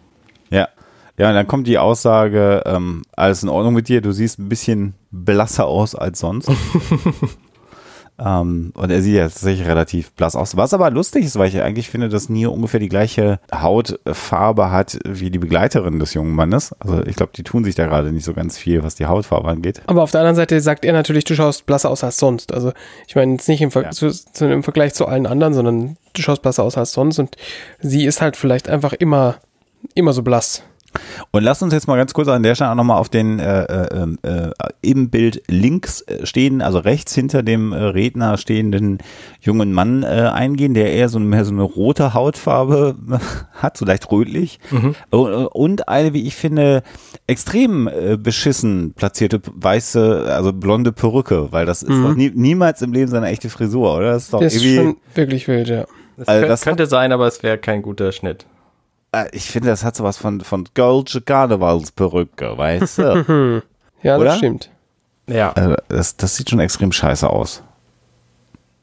Ja. 1.18 1.28
Und 1.28 1.34
dann 1.34 1.46
kommt 1.46 1.66
die 1.66 1.78
Aussage, 1.78 2.62
ähm, 2.64 3.02
alles 3.16 3.42
in 3.42 3.48
Ordnung 3.48 3.74
mit 3.74 3.88
dir, 3.88 4.00
du 4.00 4.12
siehst 4.12 4.38
ein 4.38 4.48
bisschen 4.48 4.94
blasser 5.10 5.66
aus 5.66 5.94
als 5.94 6.20
sonst. 6.20 6.48
ähm, 8.24 8.72
und 8.74 8.90
er 8.90 9.02
sieht 9.02 9.14
ja 9.14 9.24
tatsächlich 9.24 9.66
relativ 9.66 10.12
blass 10.12 10.34
aus. 10.34 10.56
Was 10.56 10.74
aber 10.74 10.90
lustig 10.90 11.24
ist, 11.24 11.38
weil 11.38 11.48
ich 11.48 11.60
eigentlich 11.60 11.88
finde, 11.88 12.08
dass 12.08 12.28
Neo 12.28 12.50
ungefähr 12.52 12.80
die 12.80 12.88
gleiche 12.88 13.38
Hautfarbe 13.54 14.70
hat 14.70 14.98
wie 15.04 15.30
die 15.30 15.38
Begleiterin 15.38 15.98
des 15.98 16.14
jungen 16.14 16.34
Mannes. 16.34 16.72
Also 16.80 17.04
ich 17.04 17.16
glaube, 17.16 17.32
die 17.34 17.44
tun 17.44 17.64
sich 17.64 17.74
da 17.74 17.86
gerade 17.86 18.12
nicht 18.12 18.24
so 18.24 18.34
ganz 18.34 18.58
viel, 18.58 18.82
was 18.82 18.96
die 18.96 19.06
Hautfarbe 19.06 19.48
angeht. 19.48 19.82
Aber 19.86 20.02
auf 20.02 20.10
der 20.10 20.20
anderen 20.20 20.36
Seite 20.36 20.60
sagt 20.60 20.84
er 20.84 20.92
natürlich, 20.92 21.24
du 21.24 21.34
schaust 21.34 21.66
blasser 21.66 21.90
aus 21.90 22.02
als 22.04 22.18
sonst. 22.18 22.52
Also 22.52 22.72
ich 23.06 23.14
meine 23.14 23.32
jetzt 23.32 23.48
nicht 23.48 23.60
im, 23.60 23.70
Ver 23.70 23.84
Ja. 23.84 23.90
zu, 23.90 24.10
zu, 24.10 24.46
im 24.50 24.62
Vergleich 24.62 24.94
zu 24.94 25.06
allen 25.06 25.26
anderen, 25.26 25.54
sondern 25.54 25.96
du 26.12 26.22
schaust 26.22 26.42
blasser 26.42 26.64
aus 26.64 26.76
als 26.76 26.92
sonst 26.92 27.18
und 27.18 27.36
sie 27.80 28.04
ist 28.04 28.20
halt 28.20 28.36
vielleicht 28.36 28.68
einfach 28.68 28.92
immer, 28.92 29.36
immer 29.94 30.12
so 30.12 30.22
blass. 30.22 30.62
Und 31.30 31.42
lass 31.42 31.62
uns 31.62 31.72
jetzt 31.72 31.86
mal 31.88 31.96
ganz 31.96 32.14
kurz 32.14 32.28
an 32.28 32.42
der 32.42 32.54
Stelle 32.54 32.70
auch 32.70 32.74
nochmal 32.74 32.98
auf 32.98 33.08
den 33.08 33.38
äh, 33.38 33.64
äh, 33.64 34.16
äh, 34.22 34.50
im 34.82 35.10
Bild 35.10 35.42
links 35.48 36.02
äh, 36.02 36.26
stehen, 36.26 36.62
also 36.62 36.78
rechts 36.78 37.14
hinter 37.14 37.42
dem 37.42 37.72
äh, 37.72 37.76
Redner 37.76 38.36
stehenden 38.38 38.98
jungen 39.40 39.72
Mann 39.72 40.02
äh, 40.02 40.06
eingehen, 40.06 40.74
der 40.74 40.92
eher 40.92 41.08
so, 41.08 41.18
mehr 41.18 41.44
so 41.44 41.52
eine 41.52 41.62
rote 41.62 42.14
Hautfarbe 42.14 42.96
hat, 43.52 43.76
so 43.76 43.84
leicht 43.84 44.10
rötlich. 44.10 44.58
Und, 45.10 45.46
und 45.46 45.88
eine, 45.88 46.12
wie 46.12 46.26
ich 46.26 46.34
finde, 46.34 46.82
extrem 47.26 47.88
beschissen 48.22 48.92
platzierte 48.94 49.40
weiße, 49.44 50.26
also 50.28 50.52
blonde 50.52 50.92
Perücke, 50.92 51.52
weil 51.52 51.66
das 51.66 51.82
ist 51.82 51.90
doch 51.90 52.14
nie, 52.14 52.30
niemals 52.34 52.82
im 52.82 52.92
Leben 52.92 53.10
seine 53.10 53.28
echte 53.28 53.48
Frisur, 53.50 53.96
oder? 53.96 54.12
Das 54.12 54.24
ist 54.24 54.32
doch 54.32 54.40
Das 54.40 54.54
ist 54.54 54.64
irgendwie. 54.64 54.76
schon 54.76 54.96
wirklich 55.14 55.48
wild, 55.48 55.68
ja. 55.68 55.84
Das, 56.16 56.28
Also 56.28 56.46
das 56.46 56.62
könnte 56.62 56.86
sein, 56.86 57.12
aber 57.12 57.26
es 57.26 57.42
wäre 57.42 57.58
kein 57.58 57.82
guter 57.82 58.12
Schnitt. 58.12 58.46
Äh, 59.12 59.26
ich 59.32 59.44
finde, 59.50 59.68
das 59.68 59.84
hat 59.84 59.96
sowas 59.96 60.16
von, 60.18 60.40
von 60.40 60.64
Goldsche 60.74 61.20
Karnevalsperücke, 61.20 62.56
weißt 62.56 62.98
du? 62.98 63.62
Ja, 64.02 64.16
Oder? 64.16 64.26
das 64.26 64.38
stimmt. 64.38 64.70
Ja, 65.26 65.50
Also 65.52 65.74
das, 65.88 66.16
das 66.16 66.36
sieht 66.36 66.48
schon 66.50 66.60
extrem 66.60 66.92
scheiße 66.92 67.28
aus. 67.28 67.64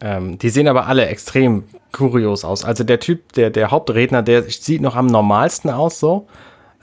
ähm, 0.02 0.38
die 0.38 0.50
sehen 0.50 0.68
aber 0.68 0.88
alle 0.88 1.06
extrem 1.06 1.64
kurios 1.94 2.44
aus. 2.44 2.66
Also 2.66 2.84
der 2.84 3.00
Typ, 3.00 3.32
der, 3.34 3.50
der 3.50 3.72
Hauptredner, 3.72 4.22
der 4.22 4.44
sieht 4.44 4.82
noch 4.82 4.96
am 4.98 5.08
normalsten 5.08 5.70
aus 5.72 6.00
so. 6.02 6.28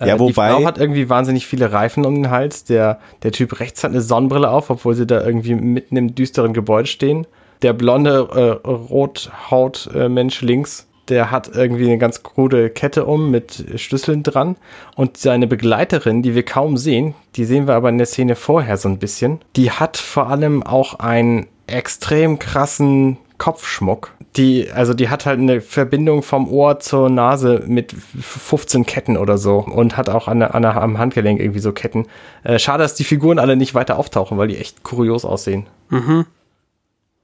Äh, 0.01 0.09
Ja, 0.09 0.15
Die 0.15 0.21
wobei- 0.21 0.51
Frau 0.51 0.65
hat 0.65 0.79
irgendwie 0.79 1.11
wahnsinnig 1.11 1.47
viele 1.47 1.71
Reifen 1.73 2.07
um 2.07 2.15
den 2.15 2.31
Hals. 2.31 2.65
Der, 2.65 2.99
der 3.23 3.33
Typ 3.33 3.61
rechts 3.61 3.85
hat 3.85 3.91
eine 3.91 4.01
Sonnenbrille 4.01 4.49
auf, 4.51 4.71
obwohl 4.71 4.95
sie 4.95 5.07
da 5.07 5.23
irgendwie 5.23 5.55
mitten 5.55 5.97
im 5.99 6.15
düsteren 6.15 6.55
Gebäude 6.55 6.87
stehen. 6.89 7.27
Der 7.61 7.75
blonde 7.75 8.29
äh, 8.65 8.67
Rothaut-Mensch 8.67 10.41
links, 10.41 10.87
der 11.09 11.31
hat 11.31 11.51
irgendwie 11.55 11.87
eine 11.87 11.99
ganz 11.99 12.23
krude 12.23 12.71
Kette 12.71 13.05
um 13.07 13.31
mit 13.31 13.65
Schlüsseln 13.77 14.23
dran. 14.23 14.57
Und 14.97 15.17
seine 15.17 15.47
Begleiterin, 15.47 16.23
die 16.23 16.35
wir 16.35 16.45
kaum 16.45 16.77
sehen, 16.77 17.15
die 17.37 17.45
sehen 17.45 17.67
wir 17.67 17.75
aber 17.75 17.89
in 17.89 17.99
der 17.99 18.07
Szene 18.07 18.37
vorher 18.37 18.77
so 18.77 18.89
ein 18.89 18.99
bisschen, 18.99 19.41
die 19.57 19.71
hat 19.71 19.97
vor 19.97 20.29
allem 20.29 20.63
auch 20.63 20.95
einen 21.01 21.47
extrem 21.67 22.39
krassen 22.39 23.19
Kopfschmuck. 23.39 24.15
Die, 24.37 24.71
also 24.71 24.95
die 24.95 25.09
hat 25.11 25.27
halt 25.27 25.41
eine 25.41 25.61
Verbindung 25.61 26.23
vom 26.23 26.49
Ohr 26.49 26.79
zur 26.79 27.11
Nase 27.11 27.65
mit 27.67 27.93
15 27.93 28.87
Ketten 28.87 29.17
oder 29.17 29.37
so 29.37 29.59
und 29.59 29.97
hat 29.97 30.09
auch 30.09 30.29
an, 30.29 30.43
an, 30.43 30.65
am 30.65 30.99
Handgelenk 30.99 31.41
irgendwie 31.41 31.59
so 31.59 31.73
Ketten. 31.73 32.07
Äh, 32.45 32.59
schade, 32.59 32.83
dass 32.83 32.95
die 32.95 33.05
Figuren 33.05 33.39
alle 33.39 33.57
nicht 33.57 33.75
weiter 33.75 33.99
auftauchen, 33.99 34.39
weil 34.39 34.49
die 34.49 34.57
echt 34.57 34.83
kurios 34.85 35.25
aussehen. 35.25 35.67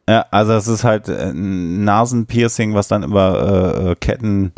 Ja, 0.09 0.25
also 0.31 0.55
es 0.55 0.66
ist 0.68 0.85
halt 0.85 1.09
äh, 1.11 1.31
ein 1.31 1.85
Nasenpiercing, 1.85 2.73
was 2.73 2.88
dann 2.88 3.03
über 3.03 3.77
äh, 3.77 3.90
äh, 3.90 3.94
Ketten 3.94 4.53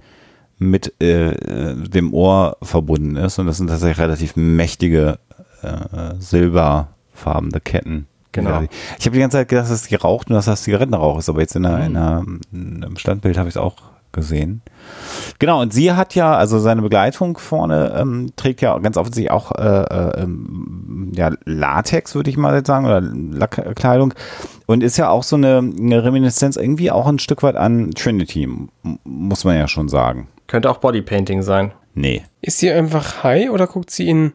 mit 0.59 0.95
äh, 1.03 1.33
äh, 1.33 1.75
dem 1.89 2.15
Ohr 2.15 2.57
verbunden 2.63 3.17
ist. 3.17 3.41
Und 3.41 3.47
das 3.47 3.57
sind 3.57 3.67
tatsächlich 3.67 3.99
relativ 3.99 4.37
mächtige 4.37 5.19
äh, 5.63 6.15
silberfarbene 6.21 7.61
Ketten. 7.61 8.07
Genau. 8.31 8.63
Ich 8.97 9.07
habe 9.07 9.15
die 9.15 9.19
ganze 9.19 9.39
Zeit 9.39 9.49
gedacht, 9.49 9.69
dass 9.69 9.83
es 9.83 9.89
geraucht 9.89 10.31
und 10.31 10.35
dass 10.35 10.45
das 10.45 10.63
Zigarettenrauch 10.63 11.19
ist, 11.19 11.29
aber 11.29 11.41
jetzt 11.41 11.57
in, 11.57 11.67
einer, 11.67 11.85
in, 11.85 11.97
einer, 11.97 12.25
in 12.53 12.85
einem 12.85 12.97
Standbild 12.97 13.37
habe 13.37 13.49
ich 13.49 13.57
es 13.57 13.61
auch 13.61 13.75
gesehen. 14.13 14.63
Genau, 15.39 15.61
und 15.61 15.73
sie 15.73 15.93
hat 15.93 16.15
ja, 16.15 16.35
also 16.35 16.59
seine 16.59 16.83
Begleitung 16.83 17.39
vorne 17.39 17.95
ähm, 17.97 18.33
trägt 18.37 18.61
ja 18.61 18.79
ganz 18.79 18.97
offensichtlich 18.97 19.31
auch 19.31 19.53
äh, 19.53 19.63
äh, 19.63 20.23
ähm, 20.23 21.13
ja, 21.15 21.31
Latex, 21.45 22.15
würde 22.15 22.31
ich 22.31 22.37
mal 22.37 22.55
jetzt 22.55 22.67
sagen, 22.67 22.87
oder 22.87 23.01
Lackkleidung. 23.01 24.15
Und 24.67 24.83
ist 24.83 24.97
ja 24.97 25.09
auch 25.09 25.23
so 25.23 25.37
eine, 25.37 25.59
eine 25.59 26.05
Reminiszenz 26.05 26.57
irgendwie 26.57 26.91
auch 26.91 27.07
ein 27.07 27.19
Stück 27.19 27.43
weit 27.43 27.57
an 27.57 27.91
Trinity, 27.93 28.49
muss 29.05 29.45
man 29.45 29.57
ja 29.57 29.69
schon 29.69 29.89
sagen. 29.89 30.29
Könnte 30.47 30.71
auch 30.71 30.79
Bodypainting 30.79 31.43
sein. 31.43 31.73
Nee. 31.95 32.23
Ist 32.41 32.59
sie 32.59 32.71
einfach 32.71 33.25
high 33.25 33.51
oder 33.51 33.67
guckt 33.67 33.91
sie 33.91 34.07
ihn, 34.07 34.33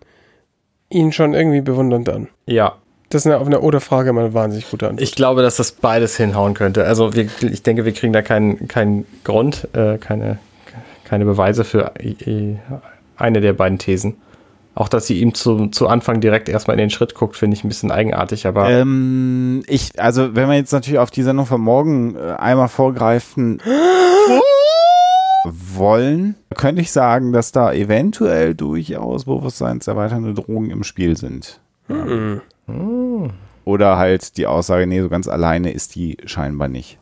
ihn 0.89 1.11
schon 1.11 1.33
irgendwie 1.33 1.61
bewundernd 1.61 2.09
an? 2.09 2.27
Ja, 2.45 2.75
Das 3.15 3.21
ist 3.25 3.31
eine, 3.31 3.39
auf 3.39 3.47
eine 3.47 3.61
Oder-Frage 3.61 4.11
mal 4.11 4.25
eine 4.25 4.33
wahnsinnig 4.33 4.69
gute 4.69 4.89
Antwort. 4.89 5.01
ich 5.01 5.15
glaube, 5.15 5.41
dass 5.41 5.55
das 5.55 5.71
beides 5.71 6.17
hinhauen 6.17 6.53
könnte. 6.53 6.83
Also 6.83 7.13
wir, 7.13 7.29
ich 7.49 7.63
denke, 7.63 7.85
wir 7.85 7.93
kriegen 7.93 8.11
da 8.11 8.21
keinen 8.21 8.67
keinen 8.67 9.05
Grund, 9.23 9.69
äh, 9.71 9.97
keine, 9.99 10.37
keine 11.05 11.23
Beweise 11.23 11.63
für 11.63 11.93
äh, 11.97 12.57
eine 13.15 13.39
der 13.39 13.53
beiden 13.53 13.79
Thesen. 13.79 14.17
Auch, 14.73 14.89
dass 14.89 15.07
sie 15.07 15.21
ihm 15.21 15.33
zu, 15.33 15.67
zu 15.67 15.87
Anfang 15.87 16.19
direkt 16.19 16.49
erstmal 16.49 16.75
in 16.75 16.79
den 16.79 16.89
Schritt 16.89 17.15
guckt, 17.15 17.37
finde 17.37 17.55
ich 17.55 17.63
ein 17.63 17.69
bisschen 17.69 17.89
eigenartig, 17.89 18.47
aber 18.47 18.69
Ähm, 18.69 19.63
ich, 19.67 19.97
also 19.97 20.35
wenn 20.35 20.49
wir 20.49 20.55
jetzt 20.57 20.73
natürlich 20.73 20.99
auf 20.99 21.09
die 21.09 21.23
Sendung 21.23 21.45
von 21.45 21.61
morgen 21.61 22.17
äh, 22.17 22.33
einmal 22.33 22.67
vorgreifen 22.67 23.61
wollen, 25.45 26.35
könnte 26.53 26.81
ich 26.81 26.91
sagen, 26.91 27.31
dass 27.31 27.53
da 27.53 27.71
eventuell 27.71 28.55
durchaus 28.55 29.23
bewusstseinserweiternde 29.23 30.33
Drogen 30.33 30.69
im 30.69 30.83
Spiel 30.83 31.15
sind. 31.15 31.61
Hm. 32.67 33.31
Oder 33.63 33.97
halt 33.97 34.37
die 34.37 34.45
Aussage, 34.47 34.85
nee, 34.87 35.01
so 35.01 35.09
ganz 35.09 35.27
alleine 35.27 35.71
ist 35.71 35.95
die 35.95 36.17
scheinbar 36.25 36.67
nicht. 36.67 36.99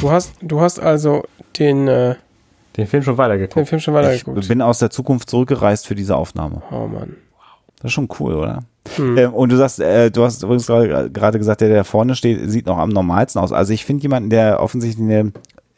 Du 0.00 0.10
hast, 0.10 0.32
du 0.42 0.60
hast 0.60 0.80
also 0.80 1.22
den, 1.58 1.86
äh, 1.86 2.16
den 2.76 2.86
Film 2.86 3.02
schon 3.02 3.14
den 3.14 3.18
weitergeguckt. 3.18 3.68
Film 3.68 3.80
schon 3.80 3.94
Ich 3.94 4.00
weitergeguckt. 4.00 4.48
bin 4.48 4.62
aus 4.62 4.78
der 4.80 4.90
Zukunft 4.90 5.30
zurückgereist 5.30 5.86
für 5.86 5.94
diese 5.94 6.16
Aufnahme. 6.16 6.62
Oh 6.70 6.86
Mann. 6.86 7.16
Das 7.76 7.90
ist 7.90 7.92
schon 7.92 8.08
cool, 8.18 8.34
oder? 8.34 8.60
Hm. 8.96 9.18
Ähm, 9.18 9.34
und 9.34 9.50
du 9.52 9.56
sagst, 9.56 9.80
äh, 9.80 10.10
du 10.10 10.24
hast 10.24 10.42
übrigens 10.42 10.66
gerade 10.66 11.38
gesagt, 11.38 11.60
der, 11.60 11.68
der 11.68 11.78
da 11.78 11.84
vorne 11.84 12.14
steht, 12.16 12.50
sieht 12.50 12.66
noch 12.66 12.78
am 12.78 12.90
normalsten 12.90 13.40
aus. 13.40 13.52
Also 13.52 13.72
ich 13.72 13.84
finde 13.84 14.02
jemanden, 14.02 14.30
der 14.30 14.60
offensichtlich 14.60 15.04
eine 15.04 15.32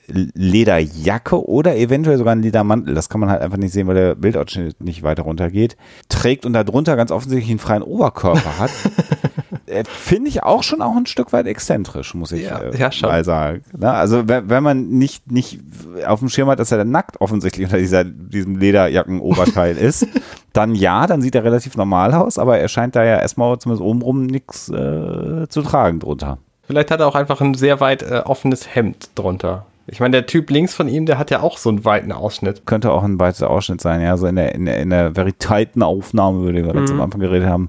Lederjacke 0.06 1.46
oder 1.48 1.76
eventuell 1.76 2.18
sogar 2.18 2.32
einen 2.32 2.42
Ledermantel, 2.42 2.94
das 2.94 3.08
kann 3.08 3.20
man 3.20 3.30
halt 3.30 3.42
einfach 3.42 3.56
nicht 3.56 3.72
sehen, 3.72 3.86
weil 3.86 3.94
der 3.94 4.14
Bildausschnitt 4.14 4.82
nicht 4.82 5.02
weiter 5.02 5.22
runter 5.22 5.50
geht, 5.50 5.76
trägt 6.08 6.44
und 6.44 6.52
darunter 6.52 6.96
ganz 6.96 7.10
offensichtlich 7.10 7.50
einen 7.50 7.58
freien 7.58 7.82
Oberkörper 7.82 8.58
hat. 8.58 8.70
äh, 9.66 9.84
finde 9.84 10.28
ich 10.28 10.42
auch 10.42 10.62
schon 10.62 10.82
auch 10.82 10.96
ein 10.96 11.06
Stück 11.06 11.32
weit 11.32 11.46
exzentrisch, 11.46 12.14
muss 12.14 12.32
ich 12.32 12.44
Ja, 12.44 12.58
äh, 12.58 12.76
ja, 12.76 12.92
schon. 12.92 13.08
mal 13.08 13.24
sagen. 13.24 13.62
Na, 13.76 13.94
also 13.94 14.28
wenn, 14.28 14.50
wenn 14.50 14.62
man 14.62 14.88
nicht, 14.88 15.30
nicht 15.30 15.60
auf 16.06 16.20
dem 16.20 16.28
Schirm 16.28 16.48
hat, 16.48 16.58
dass 16.58 16.72
er 16.72 16.78
dann 16.78 16.90
nackt 16.90 17.20
offensichtlich 17.20 17.66
unter 17.66 17.78
dieser, 17.78 18.04
diesem 18.04 18.56
Lederjackenoberteil 18.56 19.76
ist, 19.76 20.06
dann 20.52 20.74
ja, 20.74 21.06
dann 21.06 21.22
sieht 21.22 21.34
er 21.34 21.44
relativ 21.44 21.76
normal 21.76 22.12
aus, 22.14 22.38
aber 22.38 22.58
er 22.58 22.68
scheint 22.68 22.94
da 22.94 23.04
ja 23.04 23.18
erstmal 23.18 23.58
zumindest 23.58 23.82
obenrum 23.82 24.26
nichts 24.26 24.68
äh, 24.68 25.48
zu 25.48 25.62
tragen 25.62 26.00
drunter. 26.00 26.38
Vielleicht 26.66 26.90
hat 26.90 27.00
er 27.00 27.08
auch 27.08 27.14
einfach 27.14 27.40
ein 27.40 27.54
sehr 27.54 27.80
weit 27.80 28.02
äh, 28.02 28.22
offenes 28.24 28.74
Hemd 28.74 29.10
drunter. 29.14 29.66
Ich 29.86 30.00
meine, 30.00 30.12
der 30.12 30.26
Typ 30.26 30.50
links 30.50 30.74
von 30.74 30.88
ihm, 30.88 31.04
der 31.06 31.18
hat 31.18 31.30
ja 31.30 31.40
auch 31.40 31.58
so 31.58 31.68
einen 31.68 31.84
weiten 31.84 32.10
Ausschnitt. 32.12 32.64
Könnte 32.66 32.90
auch 32.90 33.02
ein 33.02 33.20
weiter 33.20 33.50
Ausschnitt 33.50 33.80
sein, 33.80 34.00
ja. 34.00 34.16
So 34.16 34.26
in 34.26 34.36
der, 34.36 34.54
in 34.54 34.64
der, 34.64 34.78
in 34.78 34.90
der 34.90 35.14
very 35.14 35.32
tighten 35.34 35.82
Aufnahme, 35.82 36.42
über 36.42 36.52
die 36.52 36.64
wir 36.64 36.72
ganz 36.72 36.90
Mhm. 36.90 36.96
am 37.00 37.04
Anfang 37.04 37.20
geredet 37.20 37.48
haben, 37.48 37.68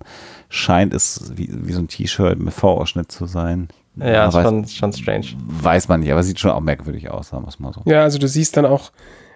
scheint 0.49 0.93
es 0.93 1.31
wie, 1.35 1.49
wie 1.51 1.73
so 1.73 1.79
ein 1.79 1.87
T-Shirt 1.87 2.39
mit 2.39 2.53
V-Ausschnitt 2.53 3.11
zu 3.11 3.25
sein. 3.25 3.67
Ja, 3.97 4.27
ist 4.27 4.33
weiß, 4.33 4.43
schon, 4.45 4.67
schon 4.67 4.93
strange. 4.93 5.25
weiß 5.47 5.87
man 5.87 6.01
nicht, 6.01 6.11
aber 6.11 6.21
sieht 6.23 6.39
schon 6.39 6.51
auch 6.51 6.59
merkwürdig 6.61 7.09
aus, 7.09 7.29
sagen 7.29 7.43
wir 7.43 7.49
es 7.49 7.59
mal 7.59 7.73
so. 7.73 7.81
Ja, 7.85 8.03
also 8.03 8.17
du 8.17 8.27
siehst 8.27 8.57
dann 8.57 8.65
auch, 8.65 8.91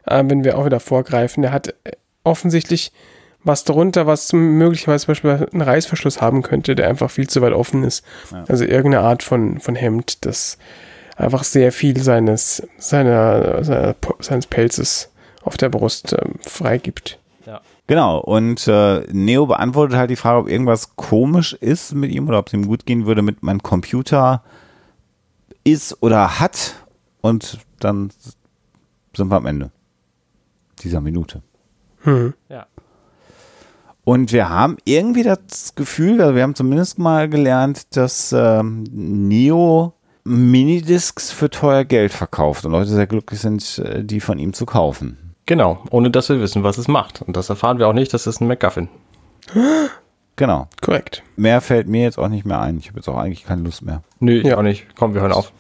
äh, 0.05 0.23
wenn 0.27 0.43
wir 0.43 0.57
auch 0.57 0.65
wieder 0.65 0.79
vorgreifen, 0.81 1.41
der 1.43 1.51
hat 1.53 1.69
äh, 1.85 1.91
offensichtlich 2.23 2.91
was 3.43 3.63
darunter, 3.63 4.05
was 4.05 4.33
möglicherweise 4.33 5.05
zum 5.05 5.11
Beispiel 5.11 5.47
einen 5.53 5.61
Reißverschluss 5.61 6.21
haben 6.21 6.41
könnte, 6.41 6.75
der 6.75 6.89
einfach 6.89 7.09
viel 7.09 7.27
zu 7.29 7.41
weit 7.41 7.53
offen 7.53 7.83
ist. 7.83 8.03
Ja. 8.31 8.43
Also 8.49 8.65
irgendeine 8.65 8.99
Art 9.01 9.23
von, 9.23 9.59
von 9.59 9.75
Hemd, 9.75 10.25
das 10.25 10.57
einfach 11.19 11.43
sehr 11.43 11.71
viel 11.71 12.01
seines, 12.01 12.67
seiner, 12.77 13.63
seiner, 13.63 13.95
seines 14.19 14.47
Pelzes 14.47 15.11
auf 15.43 15.57
der 15.57 15.69
Brust 15.69 16.13
ähm, 16.13 16.35
freigibt. 16.41 17.19
Genau, 17.89 18.19
und 18.19 18.67
äh, 18.67 18.99
Neo 19.11 19.47
beantwortet 19.47 19.97
halt 19.97 20.11
die 20.11 20.15
Frage, 20.15 20.41
ob 20.41 20.47
irgendwas 20.47 20.95
komisch 20.95 21.53
ist 21.53 21.95
mit 21.95 22.11
ihm 22.11 22.27
oder 22.27 22.37
ob 22.37 22.45
es 22.45 22.53
ihm 22.53 22.67
gut 22.67 22.85
gehen 22.85 23.07
würde 23.07 23.23
mit 23.23 23.41
meinem 23.41 23.63
Computer 23.63 24.43
ist 25.63 25.97
oder 26.03 26.39
hat. 26.39 26.75
Und 27.21 27.57
dann 27.79 28.11
sind 29.15 29.29
wir 29.29 29.37
am 29.37 29.47
Ende 29.47 29.71
dieser 30.83 31.01
Minute. 31.01 31.41
Hm. 32.01 32.35
Ja. 32.47 32.67
Und 34.03 34.33
wir 34.33 34.49
haben 34.49 34.77
irgendwie 34.85 35.23
das 35.23 35.73
Gefühl, 35.73 36.21
also 36.21 36.35
wir 36.35 36.43
haben 36.43 36.53
zumindest 36.53 36.99
mal 36.99 37.27
gelernt, 37.27 37.95
dass 37.97 38.31
ähm, 38.37 38.83
Neo 38.91 39.95
Minidiscs 40.29 41.31
für 41.31 41.49
teuer 41.49 41.83
Geld 41.85 42.13
verkauft 42.13 42.65
und 42.65 42.71
Leute 42.71 42.89
sehr 42.89 43.07
glücklich 43.07 43.39
sind, 43.39 43.79
äh, 43.79 44.03
die 44.03 44.19
von 44.19 44.37
ihm 44.39 44.53
zu 44.53 44.65
kaufen. 44.65 45.17
Genau, 45.45 45.79
ohne 45.89 46.11
dass 46.11 46.29
wir 46.29 46.39
wissen, 46.39 46.63
was 46.63 46.77
es 46.77 46.87
macht. 46.87 47.21
Und 47.23 47.35
das 47.35 47.49
erfahren 47.49 47.79
wir 47.79 47.87
auch 47.87 47.93
nicht, 47.93 48.13
das 48.13 48.27
ist 48.27 48.39
ein 48.39 48.47
MacGuffin. 48.47 48.87
Genau. 50.35 50.67
Korrekt. 50.81 51.23
Mehr 51.35 51.59
fällt 51.59 51.87
mir 51.89 52.03
jetzt 52.03 52.17
auch 52.19 52.27
nicht 52.29 52.45
mehr 52.45 52.61
ein. 52.61 52.77
Ich 52.77 52.87
habe 52.89 52.99
jetzt 52.99 53.09
auch 53.09 53.17
eigentlich 53.17 53.45
keine 53.45 53.63
Lust 53.63 53.81
mehr. 53.81 54.03
Nö, 54.19 54.39
ich 54.39 54.45
Ja. 54.47 54.57
auch 54.57 54.61
nicht. 54.61 54.85
Komm, 54.95 55.13
wir 55.15 55.21
hören 55.21 55.31
auf. 55.33 55.51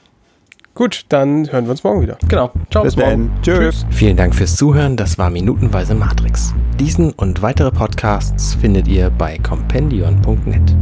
Gut, 0.75 1.05
dann 1.09 1.51
hören 1.51 1.65
wir 1.65 1.71
uns 1.71 1.83
morgen 1.83 2.01
wieder. 2.01 2.17
Genau. 2.29 2.51
Ciao, 2.71 2.83
Bis 2.83 2.95
morgen. 2.95 3.31
dann. 3.33 3.41
Tschüss. 3.41 3.85
Vielen 3.89 4.15
Dank 4.15 4.33
fürs 4.35 4.55
Zuhören, 4.55 4.95
das 4.95 5.17
war 5.17 5.29
Minutenweise 5.29 5.95
Matrix. 5.95 6.53
Diesen 6.79 7.11
und 7.11 7.41
weitere 7.41 7.71
Podcasts 7.71 8.53
findet 8.53 8.87
ihr 8.87 9.09
bei 9.09 9.37
compendion.net. 9.39 10.75